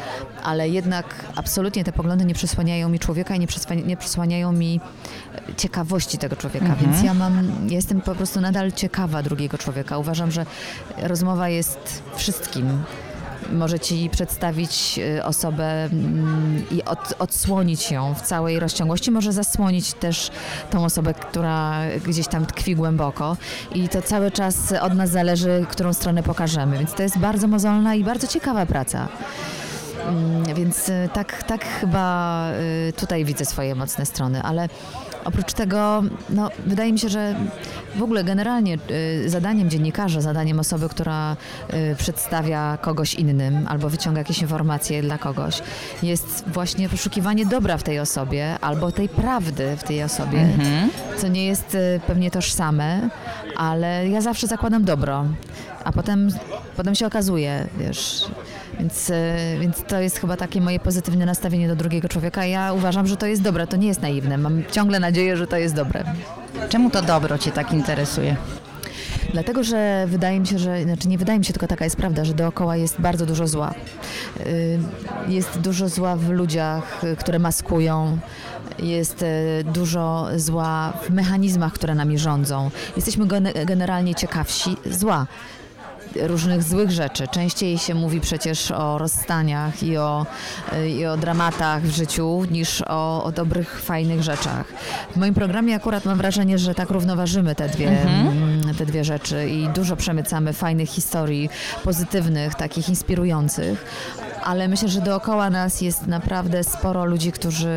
ale 0.42 0.68
jednak 0.68 1.04
absolutnie 1.36 1.84
te 1.84 1.92
poglądy 1.92 2.24
nie 2.24 2.34
przesłaniają 2.34 2.88
mi 2.88 2.98
człowieka 2.98 3.34
i 3.34 3.40
nie, 3.40 3.46
przesłania, 3.46 3.82
nie 3.86 3.96
przesłaniają 3.96 4.52
mi 4.52 4.80
ciekawości 5.56 6.18
tego 6.18 6.36
człowieka, 6.36 6.66
mhm. 6.66 6.90
więc 6.90 7.02
ja 7.02 7.14
mam, 7.14 7.48
ja 7.68 7.76
jestem 7.76 8.00
po 8.00 8.14
prostu 8.14 8.40
nadal 8.40 8.72
ciekawa 8.72 9.22
drugiego 9.22 9.58
człowieka. 9.58 9.98
Uważam, 9.98 10.30
że 10.30 10.46
rozmowa 11.02 11.48
jest 11.48 12.02
wszystkim 12.16 12.82
może 13.50 13.80
ci 13.80 14.10
przedstawić 14.10 15.00
y, 15.18 15.24
osobę 15.24 15.84
mm, 15.84 16.64
i 16.70 16.84
od, 16.84 17.14
odsłonić 17.18 17.90
ją 17.90 18.14
w 18.14 18.22
całej 18.22 18.60
rozciągłości, 18.60 19.10
może 19.10 19.32
zasłonić 19.32 19.92
też 19.92 20.30
tą 20.70 20.84
osobę, 20.84 21.14
która 21.14 21.80
gdzieś 22.06 22.28
tam 22.28 22.46
tkwi 22.46 22.76
głęboko. 22.76 23.36
I 23.74 23.88
to 23.88 24.02
cały 24.02 24.30
czas 24.30 24.72
od 24.80 24.94
nas 24.94 25.10
zależy, 25.10 25.66
którą 25.68 25.92
stronę 25.92 26.22
pokażemy, 26.22 26.78
więc 26.78 26.94
to 26.94 27.02
jest 27.02 27.18
bardzo 27.18 27.48
mozolna 27.48 27.94
i 27.94 28.04
bardzo 28.04 28.26
ciekawa 28.26 28.66
praca. 28.66 29.08
Mm, 30.08 30.54
więc 30.54 30.88
y, 30.88 31.08
tak, 31.14 31.42
tak 31.42 31.64
chyba 31.64 32.46
y, 32.88 32.92
tutaj 32.92 33.24
widzę 33.24 33.44
swoje 33.44 33.74
mocne 33.74 34.06
strony, 34.06 34.42
ale 34.42 34.68
Oprócz 35.24 35.52
tego, 35.52 36.02
no, 36.30 36.50
wydaje 36.66 36.92
mi 36.92 36.98
się, 36.98 37.08
że 37.08 37.34
w 37.96 38.02
ogóle 38.02 38.24
generalnie 38.24 38.78
y, 39.24 39.30
zadaniem 39.30 39.70
dziennikarza, 39.70 40.20
zadaniem 40.20 40.60
osoby, 40.60 40.88
która 40.88 41.36
y, 41.92 41.96
przedstawia 41.96 42.78
kogoś 42.80 43.14
innym 43.14 43.66
albo 43.68 43.90
wyciąga 43.90 44.18
jakieś 44.18 44.42
informacje 44.42 45.02
dla 45.02 45.18
kogoś, 45.18 45.62
jest 46.02 46.44
właśnie 46.46 46.88
poszukiwanie 46.88 47.46
dobra 47.46 47.76
w 47.76 47.82
tej 47.82 48.00
osobie 48.00 48.58
albo 48.60 48.92
tej 48.92 49.08
prawdy 49.08 49.76
w 49.76 49.82
tej 49.82 50.02
osobie, 50.02 50.40
mhm. 50.40 50.90
co 51.18 51.28
nie 51.28 51.46
jest 51.46 51.74
y, 51.74 52.00
pewnie 52.06 52.30
tożsame, 52.30 53.08
ale 53.56 54.08
ja 54.08 54.20
zawsze 54.20 54.46
zakładam 54.46 54.84
dobro, 54.84 55.24
a 55.84 55.92
potem, 55.92 56.28
potem 56.76 56.94
się 56.94 57.06
okazuje, 57.06 57.66
wiesz, 57.78 58.24
więc, 58.80 59.10
e, 59.10 59.36
więc 59.60 59.82
to 59.88 60.00
jest 60.00 60.18
chyba 60.18 60.36
takie 60.36 60.60
moje 60.60 60.80
pozytywne 60.80 61.26
nastawienie 61.26 61.68
do 61.68 61.76
drugiego 61.76 62.08
człowieka. 62.08 62.44
Ja 62.44 62.72
uważam, 62.72 63.06
że 63.06 63.16
to 63.16 63.26
jest 63.26 63.42
dobre, 63.42 63.66
to 63.66 63.76
nie 63.76 63.88
jest 63.88 64.02
naiwne. 64.02 64.38
Mam 64.38 64.62
ciągle 64.72 65.00
nadzieję, 65.00 65.36
że 65.36 65.46
to 65.46 65.56
jest 65.56 65.74
dobre. 65.74 66.04
Czemu 66.68 66.90
to 66.90 67.02
dobro 67.02 67.38
Cię 67.38 67.50
tak 67.50 67.72
interesuje? 67.72 68.36
Dlatego, 69.32 69.64
że 69.64 70.04
wydaje 70.08 70.40
mi 70.40 70.46
się, 70.46 70.58
że, 70.58 70.82
znaczy 70.82 71.08
nie 71.08 71.18
wydaje 71.18 71.38
mi 71.38 71.44
się, 71.44 71.52
tylko 71.52 71.66
taka 71.66 71.84
jest 71.84 71.96
prawda, 71.96 72.24
że 72.24 72.34
dookoła 72.34 72.76
jest 72.76 73.00
bardzo 73.00 73.26
dużo 73.26 73.46
zła. 73.46 73.74
Y, 74.46 74.78
jest 75.28 75.58
dużo 75.58 75.88
zła 75.88 76.16
w 76.16 76.28
ludziach, 76.28 77.00
które 77.18 77.38
maskują, 77.38 78.18
jest 78.78 79.22
e, 79.22 79.26
dużo 79.64 80.28
zła 80.36 80.92
w 81.02 81.10
mechanizmach, 81.10 81.72
które 81.72 81.94
nami 81.94 82.18
rządzą. 82.18 82.70
Jesteśmy 82.96 83.26
generalnie 83.66 84.14
ciekawsi 84.14 84.76
zła 84.90 85.26
różnych 86.16 86.62
złych 86.62 86.90
rzeczy. 86.90 87.28
Częściej 87.28 87.78
się 87.78 87.94
mówi 87.94 88.20
przecież 88.20 88.70
o 88.70 88.98
rozstaniach 88.98 89.82
i 89.82 89.96
o, 89.96 90.26
i 90.88 91.06
o 91.06 91.16
dramatach 91.16 91.82
w 91.82 91.90
życiu 91.90 92.44
niż 92.50 92.82
o, 92.86 93.24
o 93.24 93.32
dobrych, 93.32 93.82
fajnych 93.82 94.22
rzeczach. 94.22 94.66
W 95.12 95.16
moim 95.16 95.34
programie 95.34 95.74
akurat 95.74 96.04
mam 96.04 96.18
wrażenie, 96.18 96.58
że 96.58 96.74
tak 96.74 96.90
równoważymy 96.90 97.54
te 97.54 97.68
dwie, 97.68 97.88
mhm. 97.88 98.28
Mm, 98.28 98.74
te 98.74 98.86
dwie 98.86 99.04
rzeczy 99.04 99.48
i 99.48 99.68
dużo 99.68 99.96
przemycamy 99.96 100.52
fajnych 100.52 100.88
historii, 100.88 101.48
pozytywnych, 101.84 102.54
takich 102.54 102.88
inspirujących, 102.88 103.84
ale 104.44 104.68
myślę, 104.68 104.88
że 104.88 105.00
dookoła 105.00 105.50
nas 105.50 105.80
jest 105.80 106.06
naprawdę 106.06 106.64
sporo 106.64 107.04
ludzi, 107.04 107.32
którzy 107.32 107.68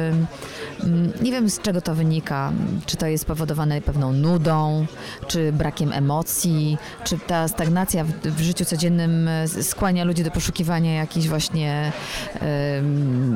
mm, 0.83 1.11
nie 1.21 1.31
wiem 1.31 1.49
z 1.49 1.59
czego 1.59 1.81
to 1.81 1.95
wynika, 1.95 2.51
czy 2.85 2.97
to 2.97 3.07
jest 3.07 3.23
spowodowane 3.23 3.81
pewną 3.81 4.13
nudą, 4.13 4.85
czy 5.27 5.51
brakiem 5.51 5.93
emocji, 5.93 6.77
czy 7.03 7.17
ta 7.17 7.47
stagnacja 7.47 8.05
w, 8.25 8.41
życiu 8.41 8.65
codziennym 8.65 9.27
e, 9.27 9.47
skłania 9.47 10.03
ludzi 10.03 10.23
do 10.23 10.31
poszukiwania 10.31 10.93
jakichś 10.93 11.27
właśnie 11.27 11.91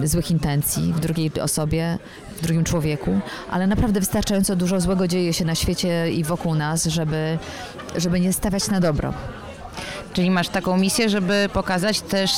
y, 0.04 0.08
złych 0.08 0.32
intencji 0.32 0.94
w 0.94 1.00
drugiej 1.00 1.32
osobie, 1.42 1.98
w 2.38 2.42
drugim 2.42 2.64
człowieku, 2.64 3.20
ale 3.52 3.68
naprawdę 3.68 4.00
wystarczająco 4.00 4.56
dużo 4.56 4.80
złego 4.80 5.08
dzieje 5.08 5.34
się 5.34 5.46
na 5.46 5.56
świecie 5.56 6.12
i 6.12 6.24
wokół 6.24 6.56
nas, 6.56 6.86
żeby, 6.86 7.38
żeby 7.96 8.20
nie 8.20 8.34
stawiać 8.34 8.68
na 8.68 8.80
dobro. 8.80 9.14
Czyli 10.14 10.32
masz 10.32 10.50
taką 10.50 10.78
misję, 10.78 11.10
żeby 11.10 11.50
pokazać 11.54 12.02
też 12.02 12.32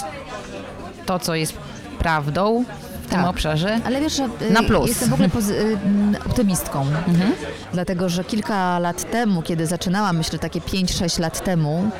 to, 1.06 1.20
co 1.20 1.36
jest 1.36 1.54
prawdą 2.00 2.64
w 3.04 3.10
tak. 3.10 3.20
tym 3.20 3.30
obszarze. 3.30 3.80
Ale 3.86 4.02
wiesz, 4.02 4.14
że 4.16 4.30
y, 4.42 4.52
na 4.52 4.64
plus. 4.64 4.88
jestem 4.88 5.10
w 5.10 5.14
ogóle 5.14 5.28
y, 5.28 6.26
optymistką. 6.26 6.82
Mhm. 6.82 7.34
Dlatego, 7.74 8.10
że 8.10 8.24
kilka 8.24 8.80
lat 8.80 9.12
temu, 9.12 9.42
kiedy 9.42 9.68
zaczynałam, 9.68 10.18
myślę 10.18 10.40
takie 10.40 10.62
5-6 10.62 11.20
lat 11.20 11.44
temu, 11.44 11.92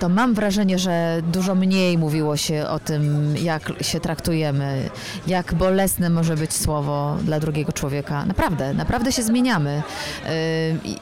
to 0.00 0.08
mam 0.08 0.34
wrażenie, 0.34 0.78
że 0.78 1.22
dużo 1.32 1.54
mniej 1.54 1.98
mówiło 1.98 2.36
się 2.36 2.66
o 2.68 2.78
tym, 2.78 3.34
jak 3.36 3.72
się 3.80 4.00
traktujemy, 4.00 4.90
jak 5.26 5.54
bolesne 5.54 6.10
może 6.10 6.36
być 6.36 6.52
słowo 6.52 7.16
dla 7.24 7.40
drugiego 7.40 7.72
człowieka. 7.72 8.26
Naprawdę, 8.26 8.74
naprawdę 8.74 9.12
się 9.12 9.22
zmieniamy. 9.22 9.82
Yy, 10.24 10.30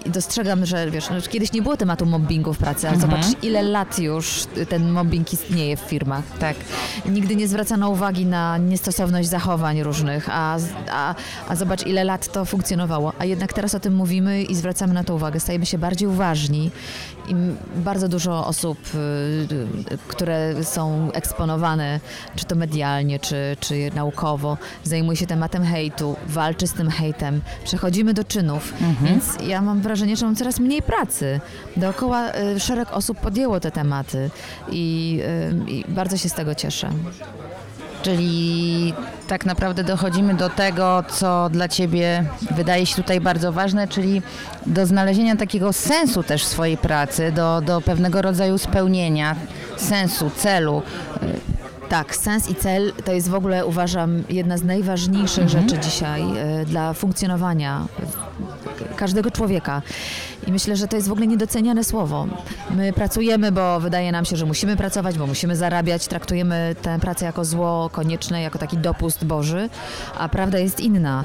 I 0.06 0.10
dostrzegam, 0.10 0.66
że 0.66 0.90
wiesz, 0.90 1.10
no, 1.10 1.16
kiedyś 1.30 1.52
nie 1.52 1.62
było 1.62 1.76
tematu 1.76 2.06
mobbingu 2.06 2.54
w 2.54 2.58
pracy, 2.58 2.88
ale 2.88 2.96
mhm. 2.96 3.12
zobacz, 3.12 3.42
ile 3.42 3.62
lat 3.62 3.98
już 3.98 4.46
ten 4.68 4.90
mobbing 4.90 5.32
istnieje 5.32 5.76
w 5.76 5.80
firmach. 5.80 6.24
Tak. 6.38 6.56
Nigdy 7.06 7.36
nie 7.36 7.48
zwracano 7.48 7.90
uwagi 7.90 8.26
na 8.26 8.58
niestosowność 8.58 9.28
zachowań 9.28 9.82
różnych, 9.82 10.28
a, 10.30 10.56
a, 10.90 11.14
a 11.48 11.56
zobacz, 11.56 11.86
ile 11.86 12.04
lat 12.04 12.32
to 12.32 12.44
funkcjonowało. 12.44 13.12
A 13.18 13.24
jednak 13.24 13.52
teraz 13.52 13.74
o 13.74 13.80
tym 13.80 13.94
mówimy 13.94 14.42
i 14.42 14.54
zwracamy 14.54 14.94
na 14.94 15.04
to 15.04 15.14
uwagę. 15.14 15.40
Stajemy 15.40 15.66
się 15.66 15.78
bardziej 15.78 16.08
uważni 16.08 16.70
i 17.28 17.34
bardzo 17.76 18.08
dużo 18.08 18.46
osób 18.46 18.78
które 20.08 20.64
są 20.64 21.12
eksponowane, 21.12 22.00
czy 22.36 22.44
to 22.44 22.54
medialnie, 22.54 23.18
czy, 23.18 23.56
czy 23.60 23.90
naukowo, 23.94 24.58
zajmuje 24.84 25.16
się 25.16 25.26
tematem 25.26 25.64
hejtu, 25.64 26.16
walczy 26.26 26.66
z 26.66 26.72
tym 26.72 26.90
hejtem, 26.90 27.40
przechodzimy 27.64 28.14
do 28.14 28.24
czynów, 28.24 28.72
mhm. 28.72 28.96
więc 29.06 29.48
ja 29.48 29.62
mam 29.62 29.80
wrażenie, 29.80 30.16
że 30.16 30.26
mam 30.26 30.36
coraz 30.36 30.60
mniej 30.60 30.82
pracy. 30.82 31.40
Dookoła 31.76 32.32
y, 32.56 32.60
szereg 32.60 32.92
osób 32.92 33.20
podjęło 33.20 33.60
te 33.60 33.70
tematy 33.70 34.30
i, 34.70 35.20
y, 35.68 35.70
i 35.70 35.84
bardzo 35.88 36.16
się 36.16 36.28
z 36.28 36.34
tego 36.34 36.54
cieszę. 36.54 36.90
Czyli 38.04 38.94
tak 39.28 39.46
naprawdę 39.46 39.84
dochodzimy 39.84 40.34
do 40.34 40.50
tego, 40.50 41.04
co 41.08 41.50
dla 41.50 41.68
Ciebie 41.68 42.24
wydaje 42.50 42.86
się 42.86 42.96
tutaj 42.96 43.20
bardzo 43.20 43.52
ważne, 43.52 43.88
czyli 43.88 44.22
do 44.66 44.86
znalezienia 44.86 45.36
takiego 45.36 45.72
sensu 45.72 46.22
też 46.22 46.44
swojej 46.44 46.76
pracy, 46.76 47.32
do, 47.32 47.60
do 47.60 47.80
pewnego 47.80 48.22
rodzaju 48.22 48.58
spełnienia, 48.58 49.36
sensu, 49.76 50.30
celu. 50.36 50.82
Tak, 51.88 52.16
sens 52.16 52.50
i 52.50 52.54
cel 52.54 52.92
to 53.04 53.12
jest 53.12 53.28
w 53.28 53.34
ogóle 53.34 53.66
uważam 53.66 54.24
jedna 54.28 54.58
z 54.58 54.64
najważniejszych 54.64 55.44
mhm. 55.44 55.68
rzeczy 55.68 55.82
dzisiaj 55.82 56.22
y, 56.62 56.66
dla 56.66 56.92
funkcjonowania 56.92 57.86
każdego 58.96 59.30
człowieka. 59.30 59.82
I 60.46 60.52
myślę, 60.52 60.76
że 60.76 60.88
to 60.88 60.96
jest 60.96 61.08
w 61.08 61.12
ogóle 61.12 61.26
niedoceniane 61.26 61.84
słowo. 61.84 62.26
My 62.70 62.92
pracujemy, 62.92 63.52
bo 63.52 63.80
wydaje 63.80 64.12
nam 64.12 64.24
się, 64.24 64.36
że 64.36 64.46
musimy 64.46 64.76
pracować, 64.76 65.18
bo 65.18 65.26
musimy 65.26 65.56
zarabiać. 65.56 66.08
Traktujemy 66.08 66.76
tę 66.82 66.98
pracę 67.00 67.24
jako 67.24 67.44
zło 67.44 67.90
konieczne, 67.92 68.42
jako 68.42 68.58
taki 68.58 68.78
dopust 68.78 69.24
Boży, 69.24 69.68
a 70.18 70.28
prawda 70.28 70.58
jest 70.58 70.80
inna. 70.80 71.24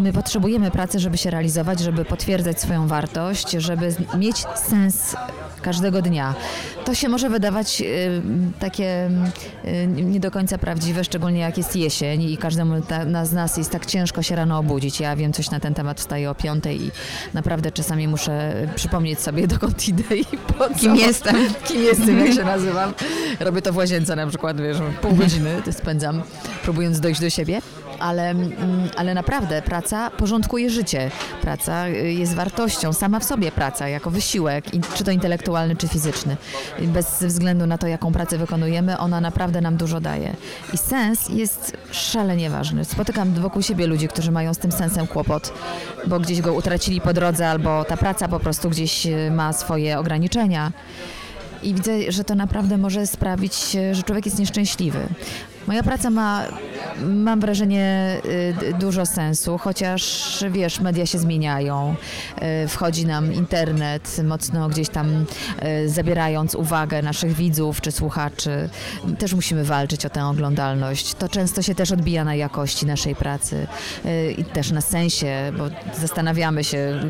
My 0.00 0.12
potrzebujemy 0.12 0.70
pracy, 0.70 0.98
żeby 0.98 1.18
się 1.18 1.30
realizować, 1.30 1.80
żeby 1.80 2.04
potwierdzać 2.04 2.60
swoją 2.60 2.86
wartość, 2.86 3.50
żeby 3.50 3.94
mieć 4.18 4.36
sens 4.54 5.16
każdego 5.62 6.02
dnia. 6.02 6.34
To 6.84 6.94
się 6.94 7.08
może 7.08 7.30
wydawać 7.30 7.80
y, 7.80 8.22
takie 8.60 9.10
y, 9.64 9.99
nie 10.02 10.20
do 10.20 10.30
końca 10.30 10.58
prawdziwe, 10.58 11.04
szczególnie 11.04 11.40
jak 11.40 11.58
jest 11.58 11.76
jesień 11.76 12.22
i 12.22 12.36
każdemu 12.36 12.82
ta, 12.82 13.24
z 13.24 13.32
nas 13.32 13.56
jest 13.56 13.70
tak 13.70 13.86
ciężko 13.86 14.22
się 14.22 14.36
rano 14.36 14.58
obudzić. 14.58 15.00
Ja 15.00 15.16
wiem 15.16 15.32
coś 15.32 15.50
na 15.50 15.60
ten 15.60 15.74
temat, 15.74 16.00
wstaję 16.00 16.30
o 16.30 16.34
piątej 16.34 16.82
i 16.82 16.90
naprawdę 17.34 17.72
czasami 17.72 18.08
muszę 18.08 18.54
przypomnieć 18.74 19.20
sobie, 19.20 19.46
dokąd 19.56 19.88
idę 19.88 20.16
i 20.16 20.24
po 20.24 20.68
co. 20.68 20.74
Kim 20.74 20.96
jestem. 20.96 21.36
Kim 21.68 21.82
jestem, 21.82 22.18
jak 22.18 22.34
się 22.34 22.44
nazywam. 22.44 22.94
Robię 23.40 23.62
to 23.62 23.72
w 23.72 23.76
łazience 23.76 24.16
na 24.16 24.26
przykład, 24.26 24.60
wiesz, 24.60 24.76
pół 25.02 25.12
godziny 25.12 25.62
spędzam, 25.70 26.22
próbując 26.62 27.00
dojść 27.00 27.20
do 27.20 27.30
siebie 27.30 27.60
ale, 28.00 28.30
mm, 28.30 28.88
ale 28.96 29.14
naprawdę 29.14 29.62
praca 29.62 30.10
porządkuje 30.10 30.70
życie. 30.70 31.10
Praca 31.42 31.88
y, 31.88 32.12
jest 32.12 32.34
wartością, 32.34 32.92
sama 32.92 33.20
w 33.20 33.24
sobie 33.24 33.52
praca, 33.52 33.88
jako 33.88 34.10
wysiłek, 34.10 34.64
czy 34.94 35.04
to 35.04 35.10
intelektualny, 35.10 35.76
czy 35.76 35.88
fizyczny. 35.88 36.36
Bez 36.80 37.24
względu 37.24 37.66
na 37.66 37.78
to, 37.78 37.86
jaką 37.86 38.12
pracę 38.12 38.38
wykonujemy, 38.38 38.98
ona 38.98 39.20
naprawdę 39.20 39.60
nam 39.60 39.76
dużo 39.76 40.00
daje. 40.00 40.36
I 40.72 40.78
sens 40.78 41.28
jest 41.28 41.76
szalenie 41.90 42.50
ważny. 42.50 42.84
Spotykam 42.84 43.34
wokół 43.34 43.62
siebie 43.62 43.86
ludzi, 43.86 44.08
którzy 44.08 44.32
mają 44.32 44.54
z 44.54 44.58
tym 44.58 44.72
sensem 44.72 45.06
kłopot, 45.06 45.52
bo 46.06 46.20
gdzieś 46.20 46.40
go 46.40 46.54
utracili 46.54 47.00
po 47.00 47.12
drodze, 47.12 47.48
albo 47.48 47.84
ta 47.84 47.96
praca 47.96 48.28
po 48.28 48.40
prostu 48.40 48.70
gdzieś 48.70 49.06
y, 49.06 49.30
ma 49.30 49.52
swoje 49.52 49.98
ograniczenia. 49.98 50.72
I 51.62 51.74
widzę, 51.74 52.12
że 52.12 52.24
to 52.24 52.34
naprawdę 52.34 52.78
może 52.78 53.06
sprawić, 53.06 53.76
że 53.92 54.02
człowiek 54.02 54.26
jest 54.26 54.38
nieszczęśliwy. 54.38 54.98
Moja 55.66 55.82
praca 55.82 56.10
ma, 56.10 56.42
mam 57.02 57.40
wrażenie, 57.40 58.16
y, 58.70 58.74
dużo 58.78 59.06
sensu, 59.06 59.58
chociaż 59.58 60.44
wiesz, 60.50 60.80
media 60.80 61.06
się 61.06 61.18
zmieniają. 61.18 61.94
Y, 62.64 62.68
Wchodzi 62.68 63.06
nam 63.06 63.32
internet, 63.32 64.16
mocno 64.24 64.68
gdzieś 64.68 64.88
tam 64.88 65.24
y, 65.84 65.88
zabierając 65.88 66.54
uwagę 66.54 67.02
naszych 67.02 67.32
widzów 67.32 67.80
czy 67.80 67.92
słuchaczy. 67.92 68.68
Też 69.18 69.34
musimy 69.34 69.64
walczyć 69.64 70.06
o 70.06 70.10
tę 70.10 70.26
oglądalność. 70.26 71.14
To 71.14 71.28
często 71.28 71.62
się 71.62 71.74
też 71.74 71.92
odbija 71.92 72.24
na 72.24 72.34
jakości 72.34 72.86
naszej 72.86 73.14
pracy 73.14 73.66
i 74.38 74.44
też 74.44 74.70
na 74.70 74.80
sensie, 74.80 75.52
bo 75.58 75.64
zastanawiamy 76.00 76.64
się, 76.64 77.00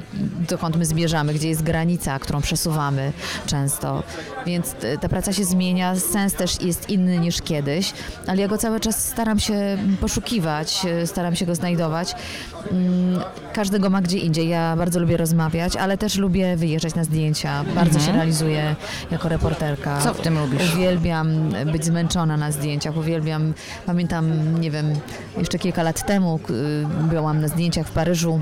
dokąd 0.48 0.76
my 0.76 0.86
zmierzamy, 0.86 1.34
gdzie 1.34 1.48
jest 1.48 1.62
granica, 1.62 2.18
którą 2.18 2.40
przesuwamy 2.40 3.12
często. 3.46 4.02
Więc 4.46 4.74
ta 5.00 5.08
praca 5.08 5.32
się 5.32 5.44
zmienia, 5.44 5.96
sens 5.96 6.34
też 6.34 6.62
jest 6.62 6.90
inny 6.90 7.18
niż 7.18 7.42
kiedyś, 7.42 7.92
ale 8.26 8.39
ja 8.40 8.48
go 8.48 8.58
cały 8.58 8.80
czas 8.80 9.08
staram 9.08 9.38
się 9.38 9.78
poszukiwać, 10.00 10.86
y, 11.02 11.06
staram 11.06 11.36
się 11.36 11.46
go 11.46 11.54
znajdować. 11.54 12.14
Mm, 12.72 13.20
Każdego 13.52 13.90
ma 13.90 14.02
gdzie 14.02 14.18
indziej. 14.18 14.48
Ja 14.48 14.76
bardzo 14.76 15.00
lubię 15.00 15.16
rozmawiać, 15.16 15.76
ale 15.76 15.98
też 15.98 16.16
lubię 16.16 16.56
wyjeżdżać 16.56 16.94
na 16.94 17.04
zdjęcia. 17.04 17.64
Bardzo 17.74 18.00
się 18.00 18.12
realizuję 18.12 18.76
jako 19.10 19.28
reporterka. 19.28 20.00
Co 20.00 20.14
w 20.14 20.20
tym 20.20 20.38
lubisz? 20.38 20.74
Uwielbiam 20.74 21.28
być 21.72 21.84
zmęczona 21.84 22.36
na 22.36 22.52
zdjęciach, 22.52 22.96
uwielbiam, 22.96 23.54
pamiętam, 23.86 24.60
nie 24.60 24.70
wiem, 24.70 24.94
jeszcze 25.38 25.58
kilka 25.58 25.82
lat 25.82 26.06
temu 26.06 26.40
y, 26.50 26.86
byłam 27.10 27.40
na 27.40 27.48
zdjęciach 27.48 27.86
w 27.86 27.90
Paryżu. 27.90 28.40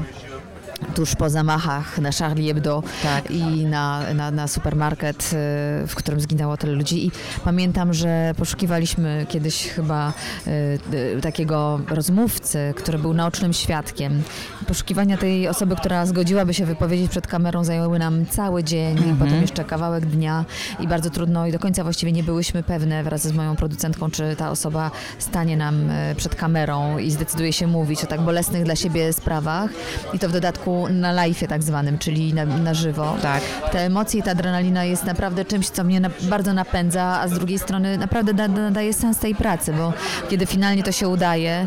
Tuż 0.99 1.15
po 1.15 1.31
zamachach 1.31 1.99
na 1.99 2.13
Charlie 2.13 2.49
Hebdo 2.49 2.83
Tak. 3.03 3.31
i 3.31 3.67
na, 3.67 4.15
na, 4.15 4.31
na 4.31 4.49
supermarket, 4.49 5.23
y, 5.23 5.87
w 5.87 5.95
którym 5.95 6.21
zginęło 6.21 6.57
tyle 6.57 6.73
ludzi. 6.73 7.07
I 7.07 7.11
pamiętam, 7.45 7.95
że 7.95 8.35
poszukiwaliśmy 8.37 9.27
kiedyś 9.29 9.69
chyba 9.69 10.13
y, 10.47 10.51
y, 10.95 11.21
takiego 11.21 11.81
rozmówcy, 11.89 12.75
który 12.77 12.99
był 12.99 13.15
naocznym 13.15 13.53
świadkiem. 13.53 14.23
Poszukiwania 14.67 15.17
tej 15.17 15.49
osoby, 15.49 15.77
która 15.77 16.07
zgodziłaby 16.07 16.55
się 16.55 16.67
wypowiedzieć 16.67 17.11
przed 17.11 17.27
kamerą, 17.27 17.65
zajęły 17.65 17.99
nam 17.99 18.27
cały 18.27 18.65
dzień, 18.65 19.17
potem 19.19 19.41
jeszcze 19.41 19.65
kawałek 19.65 20.07
dnia 20.07 20.45
i 20.81 20.89
bardzo 20.89 21.11
trudno 21.11 21.47
i 21.47 21.53
do 21.53 21.59
końca 21.59 21.83
właściwie 21.83 22.13
nie 22.13 22.23
byłyśmy 22.23 22.63
pewne 22.63 23.03
wraz 23.03 23.23
z 23.23 23.33
moją 23.33 23.57
producentką, 23.57 24.11
czy 24.11 24.37
ta 24.37 24.51
osoba 24.51 24.91
stanie 25.19 25.57
nam 25.57 25.91
przed 26.17 26.35
kamerą 26.35 26.99
i 26.99 27.11
zdecyduje 27.11 27.53
się 27.53 27.67
mówić 27.67 28.05
o 28.05 28.07
tak 28.07 28.21
bolesnych 28.21 28.65
dla 28.65 28.77
siebie 28.77 29.13
sprawach 29.13 29.71
i 30.13 30.19
to 30.19 30.29
w 30.29 30.33
dodatku 30.33 30.88
na 30.91 31.13
live 31.13 31.47
tak 31.49 31.63
zwanym, 31.63 31.99
czyli 31.99 32.35
na, 32.35 32.45
na 32.45 32.75
żywo. 32.75 33.17
Tak. 33.23 33.43
Te 33.73 33.81
emocje 33.81 34.21
i 34.21 34.23
ta 34.23 34.31
adrenalina 34.31 34.85
jest 34.85 35.05
naprawdę 35.05 35.45
czymś, 35.45 35.69
co 35.69 35.85
mnie 35.85 36.01
na, 36.01 36.11
bardzo 36.23 36.53
napędza, 36.53 37.03
a 37.03 37.29
z 37.29 37.33
drugiej 37.33 37.59
strony 37.59 37.99
naprawdę 37.99 38.35
da, 38.35 38.49
nadaje 38.49 38.95
sens 38.95 39.19
tej 39.19 39.35
pracy, 39.35 39.73
bo 39.73 39.93
kiedy 40.31 40.47
finalnie 40.47 40.83
to 40.83 40.93
się 40.93 41.09
udaje, 41.09 41.67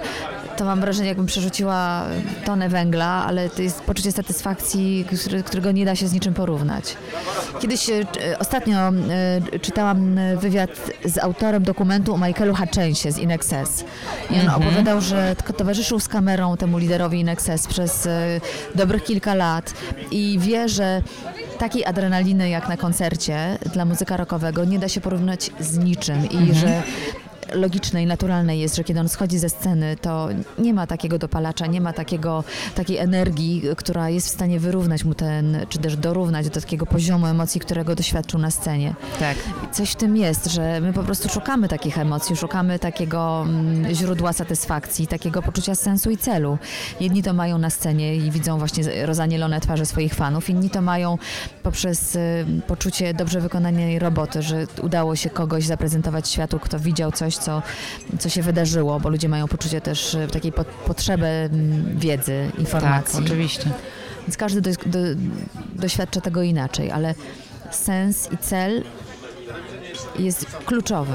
to 0.61 0.65
mam 0.65 0.81
wrażenie, 0.81 1.07
jakbym 1.07 1.25
przerzuciła 1.25 2.05
tonę 2.45 2.69
węgla, 2.69 3.25
ale 3.27 3.49
to 3.49 3.61
jest 3.61 3.81
poczucie 3.81 4.11
satysfakcji, 4.11 5.05
którego 5.45 5.71
nie 5.71 5.85
da 5.85 5.95
się 5.95 6.07
z 6.07 6.13
niczym 6.13 6.33
porównać. 6.33 6.97
Kiedyś 7.59 7.89
e, 7.89 8.03
ostatnio 8.39 8.77
e, 8.79 9.59
czytałam 9.61 10.19
wywiad 10.37 10.69
z 11.05 11.17
autorem 11.17 11.63
dokumentu 11.63 12.13
o 12.13 12.17
Michaelu 12.17 12.55
Hutchensie 12.55 13.11
z 13.11 13.17
Inexes. 13.17 13.85
I 14.29 14.39
on 14.39 14.49
opowiadał, 14.49 15.01
że 15.01 15.35
towarzyszył 15.57 15.99
z 15.99 16.07
kamerą 16.07 16.57
temu 16.57 16.77
liderowi 16.77 17.19
Inexes 17.19 17.67
przez 17.67 18.05
e, 18.05 18.41
dobrych 18.75 19.03
kilka 19.03 19.35
lat 19.35 19.73
i 20.11 20.39
wie, 20.39 20.69
że 20.69 21.01
takiej 21.57 21.85
adrenaliny 21.85 22.49
jak 22.49 22.69
na 22.69 22.77
koncercie 22.77 23.57
dla 23.73 23.85
muzyka 23.85 24.17
rockowego 24.17 24.65
nie 24.65 24.79
da 24.79 24.89
się 24.89 25.01
porównać 25.01 25.51
z 25.59 25.77
niczym 25.77 26.29
i 26.29 26.53
że 26.53 26.83
logiczne 27.51 28.03
i 28.03 28.05
naturalne 28.05 28.57
jest, 28.57 28.75
że 28.75 28.83
kiedy 28.83 28.99
on 28.99 29.09
schodzi 29.09 29.39
ze 29.39 29.49
sceny, 29.49 29.97
to 30.01 30.29
nie 30.57 30.73
ma 30.73 30.87
takiego 30.87 31.17
dopalacza, 31.17 31.65
nie 31.65 31.81
ma 31.81 31.93
takiego, 31.93 32.43
takiej 32.75 32.97
energii, 32.97 33.63
która 33.77 34.09
jest 34.09 34.27
w 34.27 34.29
stanie 34.29 34.59
wyrównać 34.59 35.03
mu 35.03 35.13
ten, 35.13 35.65
czy 35.69 35.79
też 35.79 35.97
dorównać 35.97 36.49
do 36.49 36.61
takiego 36.61 36.85
poziomu 36.85 37.27
emocji, 37.27 37.61
którego 37.61 37.95
doświadczył 37.95 38.39
na 38.39 38.51
scenie. 38.51 38.95
Tak. 39.19 39.37
Coś 39.71 39.91
w 39.91 39.95
tym 39.95 40.17
jest, 40.17 40.45
że 40.45 40.81
my 40.81 40.93
po 40.93 41.03
prostu 41.03 41.29
szukamy 41.29 41.67
takich 41.67 41.97
emocji, 41.97 42.35
szukamy 42.35 42.79
takiego 42.79 43.45
mm, 43.47 43.93
źródła 43.93 44.33
satysfakcji, 44.33 45.07
takiego 45.07 45.41
poczucia 45.41 45.75
sensu 45.75 46.09
i 46.09 46.17
celu. 46.17 46.57
Jedni 46.99 47.23
to 47.23 47.33
mają 47.33 47.57
na 47.57 47.69
scenie 47.69 48.15
i 48.15 48.31
widzą 48.31 48.57
właśnie 48.57 49.05
rozanielone 49.05 49.61
twarze 49.61 49.85
swoich 49.85 50.13
fanów, 50.13 50.49
inni 50.49 50.69
to 50.69 50.81
mają 50.81 51.17
poprzez 51.63 52.15
y, 52.15 52.45
poczucie 52.67 53.13
dobrze 53.13 53.41
wykonanej 53.41 53.99
roboty, 53.99 54.41
że 54.41 54.67
udało 54.81 55.15
się 55.15 55.29
kogoś 55.29 55.65
zaprezentować 55.65 56.29
światu, 56.29 56.59
kto 56.59 56.79
widział 56.79 57.11
coś, 57.11 57.37
co, 57.41 57.61
co 58.19 58.29
się 58.29 58.41
wydarzyło, 58.41 58.99
bo 58.99 59.09
ludzie 59.09 59.29
mają 59.29 59.47
poczucie 59.47 59.81
też 59.81 60.13
y, 60.13 60.27
takiej 60.31 60.51
po, 60.51 60.63
potrzeby 60.65 61.49
wiedzy, 61.95 62.47
Tak, 62.51 62.59
informacji. 62.59 63.19
oczywiście. 63.25 63.69
Więc 64.21 64.37
każdy 64.37 64.61
do, 64.61 64.69
do, 64.85 64.99
doświadcza 65.75 66.21
tego 66.21 66.41
inaczej, 66.41 66.91
ale 66.91 67.15
sens 67.71 68.29
i 68.31 68.37
cel 68.37 68.83
jest 70.19 70.45
kluczowy. 70.65 71.13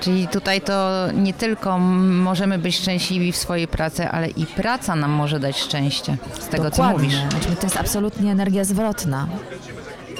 Czyli 0.00 0.28
tutaj 0.28 0.60
to 0.60 1.06
nie 1.14 1.34
tylko 1.34 1.78
możemy 1.78 2.58
być 2.58 2.76
szczęśliwi 2.76 3.32
w 3.32 3.36
swojej 3.36 3.68
pracy, 3.68 4.08
ale 4.08 4.28
i 4.28 4.46
praca 4.46 4.96
nam 4.96 5.10
może 5.10 5.40
dać 5.40 5.58
szczęście. 5.58 6.16
Z 6.40 6.46
tego, 6.48 6.64
co 6.64 6.70
Dokładnie. 6.70 6.92
mówisz. 7.02 7.14
Znaczy, 7.30 7.56
to 7.56 7.66
jest 7.66 7.76
absolutnie 7.76 8.32
energia 8.32 8.64
zwrotna. 8.64 9.28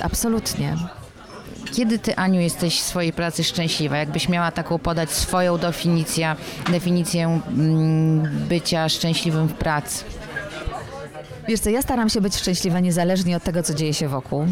Absolutnie. 0.03 0.77
Kiedy 1.73 1.99
ty, 1.99 2.17
Aniu, 2.17 2.41
jesteś 2.41 2.81
w 2.81 2.85
swojej 2.85 3.13
pracy 3.13 3.45
szczęśliwa? 3.45 3.97
Jakbyś 3.97 4.29
miała 4.29 4.51
taką 4.51 4.79
podać 4.79 5.11
swoją 5.11 5.59
definicję, 5.59 6.37
definicję 6.71 7.41
mm, 7.49 8.47
bycia 8.49 8.89
szczęśliwym 8.89 9.49
w 9.49 9.55
pracy? 9.55 10.05
Wiesz 11.49 11.61
co, 11.61 11.71
ja 11.71 11.83
staram 11.83 12.09
się 12.09 12.21
być 12.21 12.37
szczęśliwa 12.37 12.81
niezależnie 12.81 13.37
od 13.37 13.43
tego, 13.43 13.63
co 13.63 13.75
dzieje 13.75 13.95
się 13.95 14.09
wokół. 14.09 14.47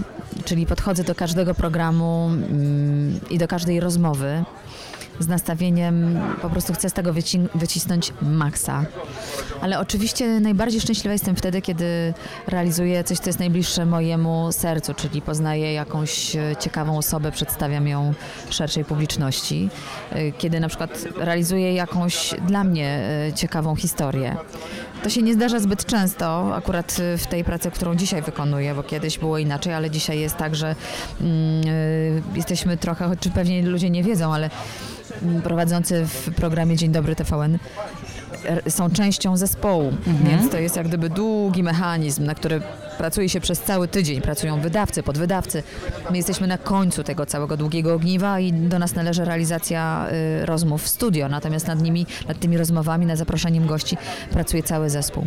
Czyli 0.45 0.67
podchodzę 0.67 1.05
do 1.05 1.15
każdego 1.15 1.55
programu 1.55 2.27
mm, 2.27 3.21
i 3.31 3.39
do 3.39 3.49
każdej 3.49 3.81
rozmowy 3.81 4.45
z 5.21 5.29
nastawieniem, 5.29 6.21
po 6.43 6.51
prostu 6.51 6.73
chcę 6.73 6.91
z 6.91 6.93
tego 6.93 7.13
wyci- 7.13 7.49
wycisnąć 7.55 8.13
maksa. 8.23 8.85
Ale 9.61 9.79
oczywiście 9.81 10.41
najbardziej 10.41 10.81
szczęśliwa 10.81 11.13
jestem 11.13 11.37
wtedy, 11.37 11.63
kiedy 11.63 12.15
realizuję 12.47 13.05
coś, 13.05 13.19
co 13.19 13.29
jest 13.29 13.39
najbliższe 13.39 13.87
mojemu 13.87 14.53
sercu, 14.53 14.95
czyli 14.95 15.23
poznaję 15.23 15.73
jakąś 15.73 16.37
ciekawą 16.61 16.99
osobę, 16.99 17.33
przedstawiam 17.33 17.89
ją 17.89 18.15
szerszej 18.51 18.85
publiczności. 18.85 19.69
E, 20.13 20.33
Kiedy 20.33 20.61
na 20.61 20.69
przykład 20.69 21.05
realizuję 21.17 21.75
jakąś 21.75 22.35
dla 22.47 22.65
mnie 22.65 22.89
e, 23.29 23.33
ciekawą 23.33 23.77
historię. 23.77 24.37
To 25.03 25.11
się 25.11 25.23
nie 25.23 25.35
zdarza 25.35 25.59
zbyt 25.61 25.87
często, 25.87 26.55
akurat 26.57 26.97
y, 26.99 27.19
w 27.19 27.27
tej 27.27 27.45
pracy, 27.45 27.71
którą 27.71 27.95
dzisiaj 27.95 28.23
wykonuję, 28.23 28.75
bo 28.75 28.83
kiedyś 28.83 29.19
było 29.19 29.39
inaczej, 29.39 29.73
ale 29.73 29.91
dzisiaj 29.91 30.21
jest 30.21 30.37
tak, 30.37 30.55
że 30.57 30.77
mm, 31.21 31.69
y, 31.69 32.23
jesteśmy 32.35 32.77
trochę, 32.77 33.09
choć 33.09 33.19
pewnie 33.35 33.63
ludzie 33.63 33.91
nie 33.91 34.03
wiedzą, 34.03 34.35
ale 34.35 34.51
prowadzący 35.45 36.07
w 36.07 36.35
programie 36.35 36.77
Dzień 36.77 36.93
Dobry 36.93 37.17
TVN 37.17 37.59
r- 38.45 38.63
są 38.73 38.91
częścią 38.91 39.37
zespołu, 39.37 39.93
więc 40.25 40.51
to 40.51 40.59
jest 40.59 40.77
jak 40.77 40.89
gdyby 40.89 41.11
długi 41.11 41.63
mechanizm, 41.63 42.25
na 42.25 42.35
który 42.35 42.63
pracuje 42.99 43.29
się 43.29 43.41
przez 43.41 43.61
cały 43.61 43.89
tydzień. 43.89 44.21
Pracują 44.21 44.61
wydawcy, 44.61 45.03
podwydawcy. 45.03 45.63
My 46.11 46.17
jesteśmy 46.17 46.47
na 46.47 46.59
końcu 46.59 47.05
tego 47.05 47.27
całego 47.27 47.57
długiego 47.57 47.95
ogniwa 47.95 48.41
i 48.41 48.53
do 48.53 48.79
nas 48.79 48.95
należy 48.95 49.25
realizacja 49.25 50.07
y, 50.43 50.47
rozmów 50.47 50.83
w 50.83 50.89
studio, 50.89 51.29
natomiast 51.29 51.67
nad 51.67 51.83
nimi, 51.83 52.07
nad 52.29 52.39
tymi 52.39 52.57
rozmowami, 52.57 53.07
nad 53.07 53.19
zaproszeniem 53.19 53.67
gości 53.67 53.97
pracuje 54.31 54.63
cały 54.63 54.91
zespół. 54.91 55.27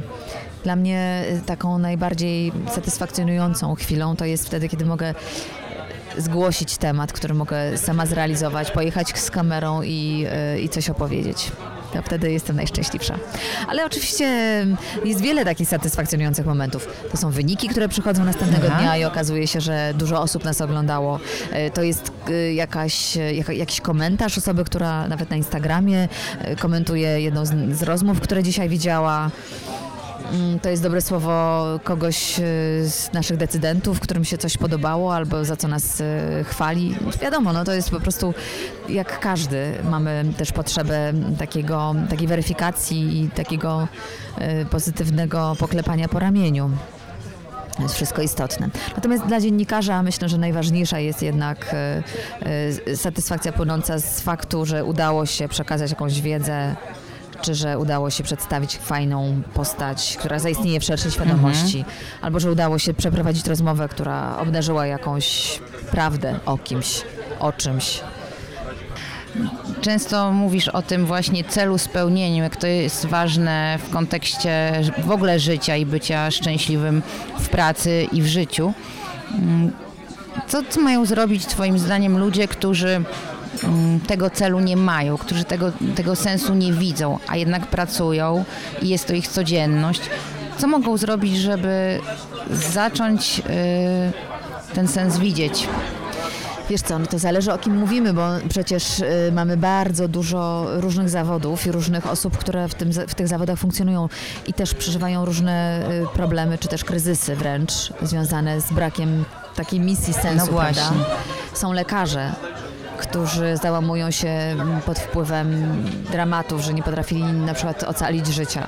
Dla 0.63 0.75
mnie 0.75 1.23
y, 1.37 1.41
taką 1.45 1.77
najbardziej 1.77 2.51
satysfakcjonującą 2.75 3.75
chwilą 3.75 4.15
to 4.15 4.25
jest 4.25 4.45
wtedy, 4.47 4.69
kiedy 4.69 4.85
mogę 4.85 5.13
zgłosić 6.17 6.77
temat, 6.77 7.13
który 7.13 7.33
mogę 7.33 7.77
sama 7.77 8.05
zrealizować, 8.05 8.71
pojechać 8.71 9.19
z 9.19 9.31
kamerą 9.31 9.81
i, 9.81 10.25
y, 10.55 10.61
i 10.61 10.69
coś 10.69 10.89
opowiedzieć. 10.89 11.51
To 11.93 12.01
wtedy 12.01 12.31
jestem 12.31 12.55
najszczęśliwsza. 12.55 13.15
Ale 13.67 13.85
oczywiście 13.85 14.25
jest 15.05 15.21
wiele 15.21 15.45
takich 15.45 15.69
satysfakcjonujących 15.69 16.45
momentów. 16.45 16.87
To 17.11 17.17
są 17.17 17.31
wyniki, 17.31 17.67
które 17.67 17.89
przychodzą 17.89 18.23
następnego 18.23 18.67
Aha. 18.67 18.79
dnia 18.79 18.97
i 18.97 19.03
okazuje 19.03 19.47
się, 19.47 19.61
że 19.61 19.93
dużo 19.97 20.21
osób 20.21 20.43
nas 20.43 20.61
oglądało. 20.61 21.19
Y, 21.67 21.71
To 21.71 21.83
jest 21.83 22.11
y, 22.29 22.53
jakaś, 22.53 23.15
jaka, 23.15 23.53
jakiś 23.53 23.81
komentarz 23.81 24.37
osoby, 24.37 24.63
która 24.63 25.07
nawet 25.07 25.29
na 25.29 25.35
Instagramie 25.35 26.07
komentuje 26.59 27.21
jedną 27.21 27.45
z 27.71 27.83
rozmów, 27.83 28.19
które 28.19 28.43
dzisiaj 28.43 28.69
widziała. 28.69 29.31
Mm, 30.31 30.59
To 30.59 30.69
jest 30.69 30.83
dobre 30.83 31.01
słowo 31.01 31.65
kogoś 31.83 32.39
y, 32.39 32.41
z 32.89 33.09
naszych 33.13 33.37
decydentów, 33.37 33.99
którym 33.99 34.25
się 34.25 34.37
coś 34.37 34.57
podobało 34.57 35.15
albo 35.15 35.45
za 35.45 35.55
co 35.55 35.67
nas 35.67 36.01
y, 36.01 36.03
chwali. 36.43 36.95
Wiadomo, 37.21 37.53
no 37.53 37.63
to 37.63 37.73
jest 37.73 37.89
po 37.89 37.99
prostu 37.99 38.33
jak 38.89 39.19
każdy. 39.19 39.73
Mamy 39.89 40.25
też 40.37 40.51
potrzebę 40.51 41.13
takiego, 41.39 41.95
takiej 42.09 42.27
weryfikacji 42.27 43.21
i 43.21 43.29
takiego 43.29 43.87
y, 44.61 44.65
pozytywnego 44.65 45.55
poklepania 45.59 46.07
po 46.09 46.19
ramieniu. 46.19 46.69
To 47.77 47.83
jest 47.83 47.95
wszystko 47.95 48.21
istotne. 48.21 48.69
Natomiast 48.95 49.25
dla 49.25 49.41
dziennikarza 49.41 50.03
myślę, 50.03 50.29
że 50.29 50.37
najważniejsza 50.37 50.99
jest 50.99 51.21
jednak 51.21 51.75
satysfakcja 52.95 53.51
płynąca 53.53 53.99
z 53.99 54.19
faktu, 54.21 54.65
że 54.65 54.85
udało 54.85 55.25
się 55.25 55.47
przekazać 55.47 55.89
jakąś 55.89 56.21
wiedzę, 56.21 56.75
czy 57.43 57.55
że 57.55 57.79
udało 57.79 58.09
się 58.09 58.23
przedstawić 58.23 58.77
fajną 58.77 59.41
postać, 59.53 60.15
która 60.19 60.39
zaistnieje 60.39 60.79
w 60.79 60.83
szerszej 60.83 61.11
świadomości, 61.11 61.85
albo 62.21 62.39
że 62.39 62.51
udało 62.51 62.79
się 62.79 62.93
przeprowadzić 62.93 63.47
rozmowę, 63.47 63.89
która 63.89 64.37
obdarzyła 64.37 64.85
jakąś 64.87 65.59
prawdę 65.91 66.39
o 66.45 66.57
kimś, 66.57 67.01
o 67.39 67.51
czymś. 67.51 68.01
Często 69.81 70.31
mówisz 70.31 70.67
o 70.67 70.81
tym 70.81 71.05
właśnie 71.05 71.43
celu 71.43 71.77
spełnieniu, 71.77 72.43
jak 72.43 72.55
to 72.55 72.67
jest 72.67 73.05
ważne 73.05 73.79
w 73.87 73.89
kontekście 73.89 74.81
w 74.97 75.11
ogóle 75.11 75.39
życia 75.39 75.75
i 75.75 75.85
bycia 75.85 76.31
szczęśliwym 76.31 77.01
w 77.39 77.49
pracy 77.49 78.07
i 78.11 78.21
w 78.21 78.27
życiu. 78.27 78.73
Mm, 79.31 79.71
Co, 80.47 80.81
mają 80.81 81.05
zrobić 81.05 81.45
Twoim 81.45 81.79
zdaniem 81.79 82.17
ludzie, 82.17 82.47
którzy 82.47 83.03
tego 84.07 84.29
celu 84.29 84.59
nie 84.59 84.77
mają, 84.77 85.17
którzy 85.17 85.43
tego, 85.43 85.71
tego 85.95 86.15
sensu 86.15 86.53
nie 86.53 86.73
widzą, 86.73 87.19
a 87.27 87.37
jednak 87.37 87.67
pracują 87.67 88.45
i 88.81 88.89
jest 88.89 89.07
to 89.07 89.13
ich 89.13 89.27
codzienność? 89.27 90.01
Co 90.57 90.67
mogą 90.67 90.97
zrobić, 90.97 91.37
żeby 91.37 91.99
zacząć 92.51 93.39
y, 93.39 94.73
ten 94.73 94.87
sens 94.87 95.17
widzieć? 95.17 95.67
Wiesz 96.69 96.81
co, 96.81 96.99
no 96.99 97.05
to 97.05 97.19
zależy 97.19 97.53
o 97.53 97.57
kim 97.57 97.77
mówimy, 97.77 98.13
bo 98.13 98.27
przecież 98.49 98.99
y, 98.99 99.31
mamy 99.33 99.57
bardzo 99.57 100.07
dużo 100.07 100.65
różnych 100.69 101.09
zawodów 101.09 101.65
i 101.65 101.71
różnych 101.71 102.07
osób, 102.07 102.37
które 102.37 102.67
w, 102.67 102.75
tym, 102.75 102.91
w 103.07 103.15
tych 103.15 103.27
zawodach 103.27 103.59
funkcjonują 103.59 104.09
i 104.47 104.53
też 104.53 104.73
przeżywają 104.73 105.25
różne 105.25 105.85
y, 106.03 106.07
problemy, 106.13 106.57
czy 106.57 106.67
też 106.67 106.83
kryzysy 106.83 107.35
wręcz 107.35 107.71
związane 108.01 108.61
z 108.61 108.71
brakiem 108.71 109.25
takiej 109.55 109.79
misji 109.79 110.13
sensu, 110.13 110.51
No? 110.91 111.05
Są 111.53 111.73
lekarze, 111.73 112.31
którzy 113.03 113.57
załamują 113.57 114.11
się 114.11 114.27
mm, 114.27 114.81
pod 114.81 114.99
wpływem 114.99 115.65
dramatów, 116.11 116.61
że 116.61 116.73
nie 116.73 116.83
potrafili 116.83 117.23
na 117.23 117.53
przykład 117.53 117.83
ocalić 117.83 118.27
życia. 118.27 118.67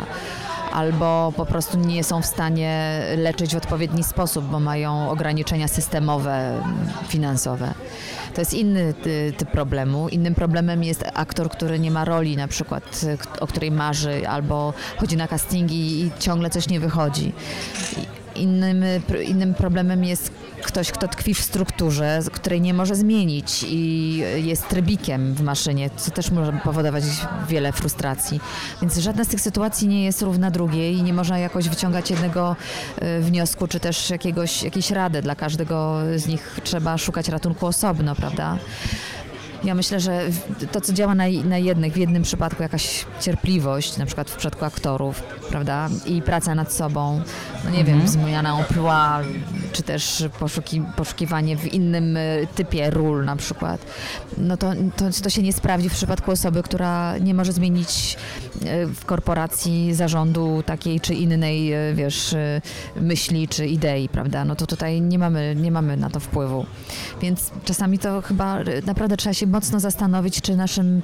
Albo 0.73 1.33
po 1.37 1.45
prostu 1.45 1.77
nie 1.79 2.03
są 2.03 2.21
w 2.21 2.25
stanie 2.25 3.01
leczyć 3.17 3.53
w 3.53 3.57
odpowiedni 3.57 4.03
sposób, 4.03 4.45
bo 4.45 4.59
mają 4.59 5.09
ograniczenia 5.09 5.67
systemowe, 5.67 6.31
mm, 6.49 6.63
finansowe. 7.07 7.73
To 8.33 8.41
jest 8.41 8.53
inny 8.53 8.93
ty- 8.93 9.33
typ 9.37 9.51
problemu. 9.51 10.09
Innym 10.09 10.35
problemem 10.35 10.83
jest 10.83 11.05
aktor, 11.13 11.49
który 11.49 11.79
nie 11.79 11.91
ma 11.91 12.05
roli, 12.05 12.37
na 12.37 12.47
przykład, 12.47 13.01
o 13.39 13.47
której 13.47 13.71
marzy, 13.71 14.29
albo 14.29 14.73
chodzi 14.97 15.17
na 15.17 15.27
castingi 15.27 16.01
i 16.01 16.11
ciągle 16.19 16.49
coś 16.49 16.67
nie 16.69 16.79
wychodzi. 16.79 17.33
Innym, 18.35 18.83
innym 19.25 19.53
problemem 19.53 20.03
jest 20.03 20.31
ktoś, 20.65 20.91
kto 20.91 21.07
tkwi 21.07 21.33
w 21.33 21.41
strukturze, 21.41 22.19
której 22.31 22.61
nie 22.61 22.73
może 22.73 22.95
zmienić 22.95 23.65
i 23.67 24.17
jest 24.35 24.67
trybikiem 24.67 25.33
w 25.33 25.41
maszynie, 25.41 25.89
co 25.97 26.11
też 26.11 26.31
może 26.31 26.53
powodować 26.63 27.03
wiele 27.49 27.71
frustracji. 27.71 28.39
Więc 28.81 28.97
żadna 28.97 29.23
z 29.23 29.27
tych 29.27 29.41
sytuacji 29.41 29.87
nie 29.87 30.03
jest 30.03 30.21
równa 30.21 30.51
drugiej 30.51 30.95
i 30.97 31.03
nie 31.03 31.13
można 31.13 31.39
jakoś 31.39 31.69
wyciągać 31.69 32.11
jednego 32.11 32.55
y, 33.01 33.21
wniosku, 33.21 33.67
czy 33.67 33.79
też 33.79 34.09
jakiegoś, 34.09 34.63
jakiejś 34.63 34.91
rady. 34.91 35.21
Dla 35.21 35.35
każdego 35.35 35.97
z 36.15 36.27
nich 36.27 36.59
trzeba 36.63 36.97
szukać 36.97 37.29
ratunku 37.29 37.65
osobno, 37.65 38.15
prawda? 38.15 38.57
Ja 39.63 39.75
myślę, 39.75 39.99
że 39.99 40.21
to, 40.71 40.81
co 40.81 40.93
działa 40.93 41.15
na, 41.15 41.23
na 41.43 41.57
jednych, 41.57 41.93
w 41.93 41.97
jednym 41.97 42.23
przypadku 42.23 42.63
jakaś 42.63 43.05
cierpliwość, 43.21 43.97
na 43.97 44.05
przykład 44.05 44.29
w 44.29 44.35
przypadku 44.35 44.65
aktorów, 44.65 45.23
prawda, 45.49 45.89
i 46.05 46.21
praca 46.21 46.55
nad 46.55 46.73
sobą, 46.73 47.21
no 47.63 47.69
nie 47.69 47.83
wiem, 47.83 48.07
zmiana 48.07 48.59
emploi, 48.59 49.25
czy 49.71 49.83
też 49.83 50.23
poszuki, 50.39 50.81
poszukiwanie 50.95 51.57
w 51.57 51.73
innym 51.73 52.17
y, 52.17 52.47
typie 52.55 52.89
ról 52.89 53.25
na 53.25 53.35
przykład, 53.35 53.85
no 54.37 54.57
to, 54.57 54.71
to, 54.95 55.05
to 55.23 55.29
się 55.29 55.41
nie 55.41 55.53
sprawdzi 55.53 55.89
w 55.89 55.93
przypadku 55.93 56.31
osoby, 56.31 56.63
która 56.63 57.17
nie 57.17 57.33
może 57.33 57.51
zmienić 57.51 58.17
y, 58.55 58.87
w 58.87 59.05
korporacji 59.05 59.93
zarządu 59.93 60.63
takiej 60.65 60.99
czy 60.99 61.13
innej, 61.13 61.73
y, 61.91 61.95
wiesz, 61.95 62.35
myśli 62.95 63.47
czy 63.47 63.67
idei, 63.67 64.09
prawda, 64.09 64.45
no 64.45 64.55
to 64.55 64.67
tutaj 64.67 65.01
nie 65.01 65.19
mamy, 65.19 65.55
nie 65.55 65.71
mamy 65.71 65.97
na 65.97 66.09
to 66.09 66.19
wpływu. 66.19 66.65
Więc 67.21 67.51
czasami 67.65 67.99
to 67.99 68.21
chyba 68.21 68.59
naprawdę 68.85 69.17
trzeba 69.17 69.33
się 69.33 69.47
mocno 69.55 69.79
zastanowić, 69.79 70.41
czy 70.41 70.55
naszym 70.55 71.01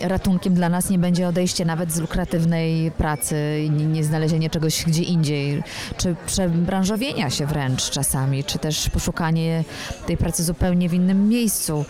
ratunkiem 0.00 0.54
dla 0.54 0.68
nas 0.68 0.90
nie 0.90 0.98
będzie 0.98 1.28
odejście 1.28 1.64
nawet 1.64 1.92
z 1.92 2.00
lukratywnej 2.00 2.90
pracy 2.90 3.36
i 3.66 3.70
nie 3.70 3.86
nie 3.86 4.04
znalezienie 4.04 4.50
czegoś 4.50 4.84
gdzie 4.84 5.02
indziej, 5.02 5.62
czy 5.96 6.16
przebranżowienia 6.26 7.30
się 7.30 7.46
wręcz 7.46 7.90
czasami, 7.90 8.44
czy 8.44 8.58
też 8.58 8.90
poszukanie 8.90 9.64
tej 10.06 10.16
pracy 10.16 10.44
zupełnie 10.44 10.88
w 10.88 10.94
innym 10.94 11.28
miejscu. 11.28 11.84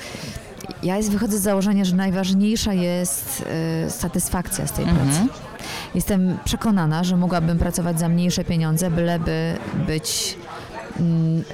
Ja 0.82 0.96
jest, 0.96 1.10
wychodzę 1.10 1.38
z 1.38 1.42
założenia, 1.42 1.84
że 1.84 1.96
najważniejsza 1.96 2.72
jest 2.72 3.44
y, 3.86 3.90
satysfakcja 3.90 4.66
z 4.66 4.72
tej 4.72 4.84
pracy. 4.84 5.20
Jestem 5.94 6.38
przekonana, 6.44 7.04
że 7.04 7.16
mogłabym 7.16 7.58
pracować 7.58 7.98
za 7.98 8.08
mniejsze 8.08 8.44
pieniądze, 8.44 8.90
byleby 8.90 9.58
być 9.86 10.36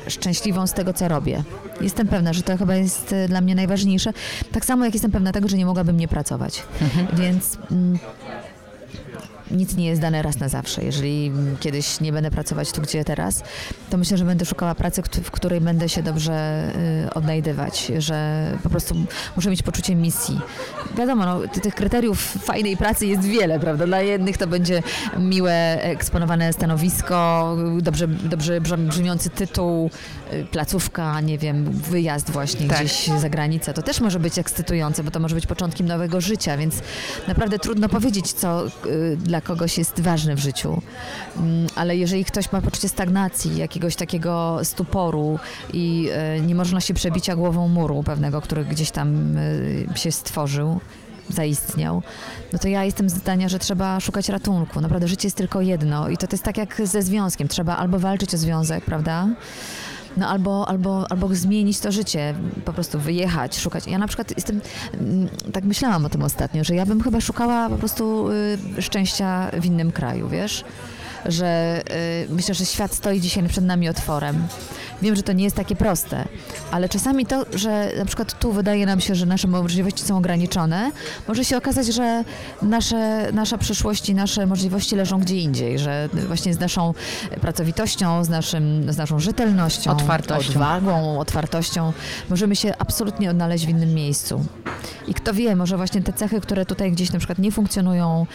szczęśliwą 0.09 0.67
z 0.67 0.73
tego, 0.73 0.93
co 0.93 1.09
robię. 1.09 1.43
Jestem 1.81 2.09
pewna, 2.09 2.33
że 2.33 2.43
to 2.43 2.57
chyba 2.57 2.75
jest 2.75 3.13
e, 3.13 3.29
dla 3.29 3.41
mnie 3.41 3.55
najważniejsze. 3.55 4.13
Tak 4.53 4.65
samo 4.65 4.85
jak 4.85 4.95
jestem 4.95 5.11
pewna 5.11 5.33
tego, 5.33 5.49
że 5.49 5.57
nie 5.57 5.67
mogłabym 5.67 5.97
nie 5.97 6.09
pracować. 6.09 6.63
Więc 7.13 7.59
mm, 7.71 7.99
nic 9.51 9.77
nie 9.77 9.87
jest 9.87 10.01
dane 10.01 10.23
raz 10.23 10.39
na 10.39 10.49
zawsze. 10.49 10.85
Jeżeli 10.85 11.33
kiedyś 11.61 12.01
nie 12.01 12.13
będę 12.13 12.31
pracować 12.31 12.73
tu, 12.73 12.83
gdzie 12.83 13.05
teraz, 13.05 13.43
to 13.91 13.97
myślę, 13.99 14.17
że 14.19 14.25
będę 14.25 14.45
szukała 14.45 14.75
pracy, 14.75 15.03
w 15.25 15.31
której 15.31 15.61
będę 15.61 15.89
się 15.89 16.03
dobrze 16.03 16.65
y, 17.07 17.15
odnajdywać, 17.15 17.93
że 17.99 18.47
po 18.63 18.71
prostu 18.71 18.95
muszę 19.37 19.51
mieć 19.51 19.63
poczucie 19.63 19.95
misji. 19.95 20.41
Wiadomo, 20.99 21.25
no, 21.27 21.41
ty- 21.53 21.61
tych 21.61 21.75
kryteriów 21.75 22.19
fajnej 22.21 22.77
pracy 22.77 23.07
jest 23.07 23.23
wiele, 23.23 23.61
prawda? 23.61 23.87
Dla 23.87 24.01
jednych 24.01 24.39
to 24.39 24.47
będzie 24.47 24.83
miłe, 25.19 25.83
eksponowane 25.83 26.53
stanowisko, 26.53 27.57
dobrze, 27.81 28.09
dobrze 28.09 28.61
brzmi- 28.61 28.89
brzmiący 28.89 29.31
tytuł, 29.31 29.91
placówka, 30.51 31.21
nie 31.21 31.39
wiem, 31.39 31.65
wyjazd 31.73 32.31
właśnie 32.31 32.69
Tak. 32.69 32.79
gdzieś 32.79 33.07
za 33.07 33.29
granicę. 33.31 33.75
To 33.75 33.83
też 33.83 34.01
może 34.01 34.21
być 34.21 34.39
ekscytujące, 34.39 35.05
bo 35.05 35.11
to 35.11 35.21
może 35.21 35.35
być 35.35 35.47
początkiem 35.47 35.87
nowego 35.87 36.21
życia, 36.21 36.57
więc 36.57 36.75
naprawdę 37.29 37.59
trudno 37.59 37.89
powiedzieć, 37.89 38.33
co 38.33 38.67
y, 38.67 39.17
dla 39.17 39.41
kogoś 39.41 39.79
jest 39.79 40.01
ważne 40.01 40.35
w 40.35 40.39
życiu. 40.39 40.83
Mm, 41.37 41.67
Ale 41.77 41.97
jeżeli 41.97 42.25
ktoś 42.25 42.53
ma 42.53 42.61
poczucie 42.61 42.89
stagnacji, 42.89 43.57
jakiegoś 43.57 43.97
takiego 43.97 44.61
stuporu 44.63 45.39
i 45.73 46.09
y, 46.39 46.41
nie 46.41 46.55
można 46.55 46.81
się 46.81 46.95
przebicia 46.95 47.37
głową 47.37 47.69
muru 47.69 48.03
pewnego, 48.03 48.41
który 48.41 48.65
gdzieś 48.65 48.91
tam 48.91 49.37
y, 49.39 49.87
się 49.95 50.13
stworzył, 50.13 50.81
zaistniał, 51.29 52.03
no 52.53 52.59
to 52.59 52.69
ja 52.69 52.85
jestem 52.85 53.11
zdania, 53.11 53.49
że 53.49 53.59
trzeba 53.59 54.01
szukać 54.01 54.29
ratunku. 54.29 54.81
Naprawdę 54.81 55.09
życie 55.09 55.27
jest 55.27 55.37
tylko 55.37 55.61
jedno 55.61 56.09
i 56.09 56.17
to, 56.17 56.27
to 56.27 56.35
jest 56.35 56.45
tak 56.45 56.57
jak 56.57 56.83
ze 56.85 57.03
związkiem. 57.03 57.49
Trzeba 57.49 57.77
albo 57.77 57.99
walczyć 57.99 58.35
o 58.35 58.39
związek, 58.39 58.85
prawda? 58.85 59.29
No 60.17 60.29
albo, 60.29 60.69
albo, 60.69 61.07
albo 61.11 61.35
zmienić 61.35 61.81
to 61.81 61.93
życie, 61.93 62.35
po 62.65 62.73
prostu 62.73 62.99
wyjechać, 62.99 63.59
szukać. 63.59 63.87
Ja 63.87 63.99
na 63.99 64.07
przykład 64.07 64.31
jestem, 64.37 64.61
mm, 64.93 65.29
tak 65.53 65.65
myślałam 65.65 66.05
o 66.05 66.09
tym 66.09 66.23
ostatnio, 66.23 66.65
że 66.65 66.75
ja 66.75 66.87
bym 66.87 67.03
chyba 67.03 67.21
szukała 67.21 67.69
po 67.69 67.77
prostu 67.77 68.29
y, 68.79 68.83
szczęścia 68.83 69.51
w 69.61 69.67
innym 69.67 69.93
kraju, 69.93 70.29
wiesz? 70.29 70.65
Że 71.27 71.81
y, 72.27 72.35
myślę, 72.35 72.55
że 72.55 72.67
świat 72.67 72.95
stoi 72.95 73.21
dzisiaj 73.21 73.49
przed 73.49 73.65
nami 73.65 73.89
otworem. 73.89 74.47
Wiem, 75.03 75.17
że 75.17 75.23
to 75.23 75.33
nie 75.33 75.45
jest 75.45 75.57
takie 75.57 75.77
proste, 75.77 76.25
ale 76.71 76.89
czasami 76.89 77.27
to, 77.27 77.45
że 77.55 77.93
na 77.99 78.05
przykład 78.05 78.39
tu 78.39 78.53
wydaje 78.53 78.87
nam 78.87 79.01
się, 79.01 79.15
że 79.15 79.27
nasze 79.27 79.49
możliwości 79.49 80.03
są 80.03 80.17
ograniczone, 80.17 80.91
może 81.29 81.45
się 81.45 81.57
okazać, 81.57 81.87
że 81.87 82.25
nasze, 82.63 83.33
nasza 83.33 83.59
przyszłość 83.59 84.09
i 84.09 84.15
nasze 84.15 84.47
możliwości 84.47 84.97
leżą 84.97 85.21
gdzie 85.21 85.37
indziej, 85.37 85.79
że 85.79 86.09
właśnie 86.27 86.55
z 86.55 86.61
naszą 86.61 86.95
pracowitością, 87.41 88.25
z, 88.25 88.29
naszym, 88.29 88.93
z 88.93 88.97
naszą 88.97 89.19
rzetelnością, 89.19 89.91
Otwartością. 89.91 90.51
odwagą, 90.51 91.21
otwartością 91.21 91.93
możemy 92.31 92.57
się 92.57 92.75
absolutnie 92.79 93.31
odnaleźć 93.31 93.67
w 93.67 93.69
innym 93.69 93.95
miejscu. 93.95 94.45
I 95.09 95.15
kto 95.15 95.35
wie, 95.35 95.57
może 95.57 95.77
właśnie 95.77 96.03
te 96.03 96.13
cechy, 96.13 96.41
które 96.41 96.67
tutaj 96.67 96.93
gdzieś 96.93 97.13
na 97.13 97.19
przykład 97.19 97.39
nie 97.39 97.53
funkcjonują, 97.53 98.27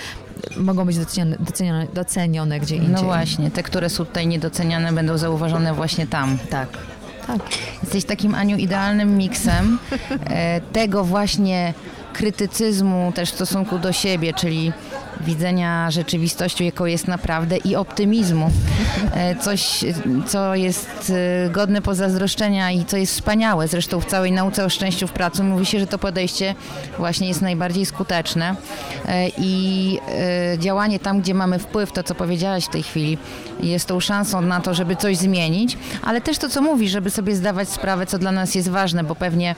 mogą 0.57 0.85
być 0.85 0.97
docenione, 0.97 1.37
docenione, 1.39 1.87
docenione 1.93 2.59
gdzie 2.59 2.75
indziej. 2.75 2.91
No 2.91 3.03
właśnie, 3.03 3.51
te, 3.51 3.63
które 3.63 3.89
są 3.89 4.05
tutaj 4.05 4.27
niedoceniane, 4.27 4.93
będą 4.93 5.17
zauważone 5.17 5.73
właśnie 5.73 6.07
tam. 6.07 6.37
Tak. 6.49 6.69
Tak. 7.27 7.39
Jesteś 7.83 8.05
takim, 8.05 8.35
Aniu, 8.35 8.57
idealnym 8.57 9.17
miksem 9.17 9.79
e, 10.29 10.61
tego 10.61 11.03
właśnie 11.03 11.73
krytycyzmu 12.15 13.11
też 13.15 13.31
w 13.31 13.35
stosunku 13.35 13.79
do 13.79 13.91
siebie, 13.91 14.33
czyli 14.33 14.73
widzenia 15.21 15.91
rzeczywistości, 15.91 16.65
jaką 16.65 16.85
jest 16.85 17.07
naprawdę 17.07 17.57
i 17.57 17.75
optymizmu. 17.75 18.51
E, 19.13 19.35
Coś, 19.35 19.85
co 20.27 20.55
jest 20.55 21.13
e, 21.45 21.49
godne 21.49 21.81
pozazdroszczenia 21.81 22.71
i 22.71 22.85
co 22.85 22.97
jest 22.97 23.13
wspaniałe. 23.13 23.67
Zresztą 23.67 24.01
w 24.01 24.05
całej 24.05 24.31
nauce 24.31 24.65
o 24.65 24.69
szczęściu 24.69 25.07
w 25.07 25.11
pracy 25.11 25.43
mówi 25.43 25.65
się, 25.65 25.79
że 25.79 25.87
to 25.87 25.97
podejście 25.97 26.55
właśnie 26.97 27.27
jest 27.27 27.41
najbardziej 27.41 27.85
skuteczne 27.85 28.55
E, 29.07 29.29
i 29.37 29.99
działanie 30.57 30.99
tam, 30.99 31.21
gdzie 31.21 31.33
mamy 31.33 31.59
wpływ, 31.59 31.91
to 31.91 32.03
co 32.03 32.15
powiedziałaś 32.15 32.65
w 32.65 32.69
tej 32.69 32.83
chwili, 32.83 33.17
jest 33.59 33.87
tą 33.87 33.99
szansą 33.99 34.41
na 34.41 34.61
to, 34.61 34.73
żeby 34.73 34.95
coś 34.95 35.17
zmienić, 35.17 35.77
ale 36.01 36.21
też 36.21 36.37
to, 36.37 36.49
co 36.49 36.61
mówi, 36.61 36.89
żeby 36.89 37.09
sobie 37.09 37.35
zdawać 37.35 37.69
sprawę, 37.69 38.05
co 38.05 38.17
dla 38.17 38.31
nas 38.31 38.55
jest 38.55 38.69
ważne, 38.69 39.03
bo 39.03 39.15
pewnie 39.15 39.55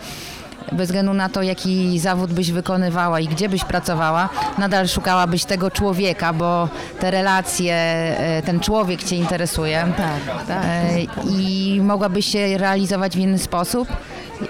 bez 0.71 0.87
względu 0.87 1.13
na 1.13 1.29
to, 1.29 1.41
jaki 1.41 1.99
zawód 1.99 2.33
byś 2.33 2.51
wykonywała 2.51 3.19
i 3.19 3.27
gdzie 3.27 3.49
byś 3.49 3.63
pracowała, 3.63 4.29
nadal 4.57 4.87
szukałabyś 4.87 5.45
tego 5.45 5.71
człowieka, 5.71 6.33
bo 6.33 6.69
te 6.99 7.11
relacje, 7.11 7.73
e, 7.75 8.41
ten 8.45 8.59
człowiek 8.59 9.03
cię 9.03 9.15
interesuje. 9.15 9.87
Tak, 9.97 10.45
tak. 10.47 10.65
E, 10.65 10.99
I 11.29 11.79
mogłabyś 11.83 12.25
się 12.25 12.57
realizować 12.57 13.15
w 13.15 13.19
inny 13.19 13.39
sposób, 13.39 13.87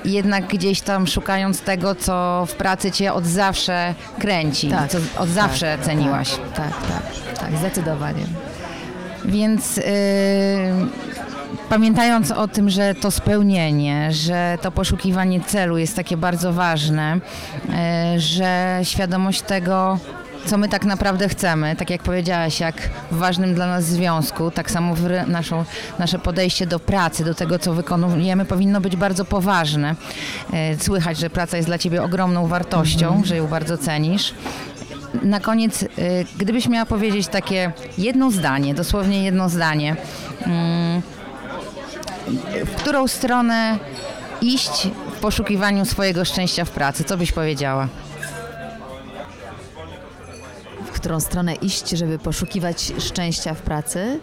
jednak 0.05 0.47
gdzieś 0.47 0.81
tam 0.81 1.07
szukając 1.07 1.61
tego, 1.61 1.95
co 1.95 2.45
w 2.47 2.53
pracy 2.53 2.91
cię 2.91 3.13
od 3.13 3.25
zawsze 3.25 3.95
kręci, 4.19 4.69
Tak, 4.69 4.89
co 4.89 4.97
od 5.17 5.29
zawsze 5.29 5.77
tak, 5.77 5.85
ceniłaś. 5.85 6.29
Tak, 6.55 6.69
tak, 6.69 6.71
tak, 6.81 7.39
tak, 7.39 7.57
zdecydowanie. 7.57 8.23
Więc 9.25 9.77
yy, 9.77 9.83
pamiętając 11.69 12.31
o 12.31 12.47
tym, 12.47 12.69
że 12.69 12.95
to 12.95 13.11
spełnienie, 13.11 14.11
że 14.11 14.57
to 14.61 14.71
poszukiwanie 14.71 15.41
celu 15.41 15.77
jest 15.77 15.95
takie 15.95 16.17
bardzo 16.17 16.53
ważne, 16.53 17.19
yy, 18.13 18.19
że 18.19 18.79
świadomość 18.83 19.41
tego, 19.41 19.99
co 20.45 20.57
my 20.57 20.69
tak 20.69 20.85
naprawdę 20.85 21.29
chcemy, 21.29 21.75
tak 21.75 21.89
jak 21.89 22.03
powiedziałaś, 22.03 22.59
jak 22.59 22.75
w 23.11 23.17
ważnym 23.17 23.53
dla 23.53 23.67
nas 23.67 23.85
związku, 23.85 24.51
tak 24.51 24.71
samo 24.71 24.95
naszą, 25.27 25.65
nasze 25.99 26.19
podejście 26.19 26.67
do 26.67 26.79
pracy, 26.79 27.23
do 27.23 27.35
tego, 27.35 27.59
co 27.59 27.73
wykonujemy, 27.73 28.45
powinno 28.45 28.81
być 28.81 28.95
bardzo 28.95 29.25
poważne. 29.25 29.95
Yy, 30.53 30.57
Słychać, 30.79 31.17
że 31.17 31.29
praca 31.29 31.57
jest 31.57 31.69
dla 31.69 31.77
ciebie 31.77 32.03
ogromną 32.03 32.47
wartością, 32.47 33.21
że 33.25 33.37
ją 33.37 33.47
bardzo 33.47 33.77
cenisz. 33.77 34.33
Na 35.23 35.39
koniec, 35.39 35.83
y, 35.83 35.87
gdybyś 36.37 36.67
miała 36.67 36.85
powiedzieć 36.85 37.27
takie 37.27 37.71
jedno 37.97 38.31
zdanie, 38.31 38.73
dosłownie 38.73 39.23
jedno 39.23 39.49
zdanie, 39.49 39.95
mm, 40.45 41.01
w 42.65 42.75
którą 42.75 43.07
stronę 43.07 43.79
iść 44.41 44.87
w 45.15 45.19
poszukiwaniu 45.19 45.85
swojego 45.85 46.25
szczęścia 46.25 46.65
w 46.65 46.69
pracy, 46.69 47.03
co 47.03 47.17
byś 47.17 47.31
powiedziała? 47.31 47.87
W 50.85 50.91
którą 50.91 51.19
stronę 51.19 51.55
iść, 51.55 51.89
żeby 51.89 52.19
poszukiwać 52.19 52.93
szczęścia 52.99 53.53
w 53.53 53.61
pracy? 53.61 54.19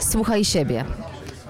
Słuchaj 0.00 0.44
siebie. 0.44 0.84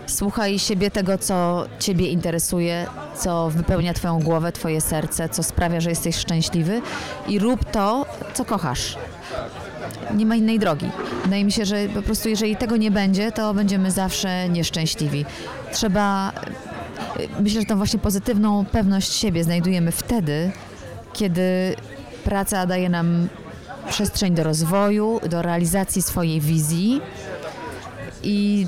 Słuchaj 0.06 0.58
siebie 0.58 0.90
tego, 0.90 1.18
co 1.18 1.64
Ciebie 1.78 2.08
interesuje, 2.08 2.86
co 3.16 3.50
wypełnia 3.50 3.94
Twoją 3.94 4.20
głowę, 4.20 4.52
Twoje 4.52 4.80
serce, 4.80 5.28
co 5.28 5.42
sprawia, 5.42 5.80
że 5.80 5.90
jesteś 5.90 6.16
szczęśliwy 6.16 6.82
i 7.28 7.38
rób 7.38 7.64
to, 7.64 8.06
co 8.34 8.44
kochasz. 8.44 8.96
Nie 10.16 10.26
ma 10.26 10.36
innej 10.36 10.58
drogi. 10.58 10.90
Wydaje 11.24 11.44
mi 11.44 11.52
się, 11.52 11.64
że 11.64 11.88
po 11.94 12.02
prostu 12.02 12.28
jeżeli 12.28 12.56
tego 12.56 12.76
nie 12.76 12.90
będzie, 12.90 13.32
to 13.32 13.54
będziemy 13.54 13.90
zawsze 13.90 14.48
nieszczęśliwi. 14.48 15.24
Trzeba. 15.72 16.32
Myślę, 17.40 17.60
że 17.60 17.66
tą 17.66 17.76
właśnie 17.76 17.98
pozytywną 17.98 18.64
pewność 18.64 19.12
siebie 19.12 19.44
znajdujemy 19.44 19.92
wtedy, 19.92 20.52
kiedy 21.12 21.76
praca 22.24 22.66
daje 22.66 22.88
nam 22.88 23.28
przestrzeń 23.88 24.34
do 24.34 24.42
rozwoju, 24.42 25.20
do 25.30 25.42
realizacji 25.42 26.02
swojej 26.02 26.40
wizji 26.40 27.00
i, 28.22 28.66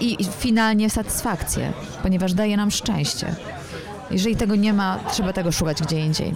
i, 0.00 0.16
finalnie 0.38 0.90
satysfakcję, 0.90 1.72
ponieważ 2.02 2.32
daje 2.34 2.56
nam 2.56 2.70
szczęście. 2.70 3.34
Jeżeli 4.10 4.36
tego 4.36 4.56
nie 4.56 4.72
ma, 4.72 4.98
trzeba 5.12 5.32
tego 5.32 5.52
szukać 5.52 5.82
gdzie 5.82 6.00
indziej. 6.00 6.34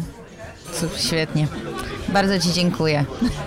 Świetnie. 0.97 1.49
Bardzo 2.13 2.39
Ci 2.41 2.53
dziękuję 2.53 3.05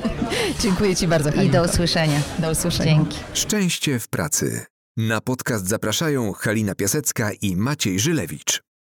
Dziękuję 0.64 0.96
Ci 0.96 1.08
bardzo, 1.08 1.30
i 1.30 1.34
Halinko. 1.34 1.58
do 1.58 1.64
usłyszenia. 1.72 2.22
do 2.40 2.52
usłyszenia. 2.52 2.92
Dzięki. 2.94 3.18
Szczęście 3.34 4.00
w 4.00 4.08
pracy. 4.08 4.66
Na 4.98 5.22
podcast 5.22 5.68
zapraszają 5.68 6.34
Halina 6.34 6.76
Piasecka 6.76 7.32
i 7.42 7.56
Maciej 7.56 8.00
Żylewicz. 8.00 8.62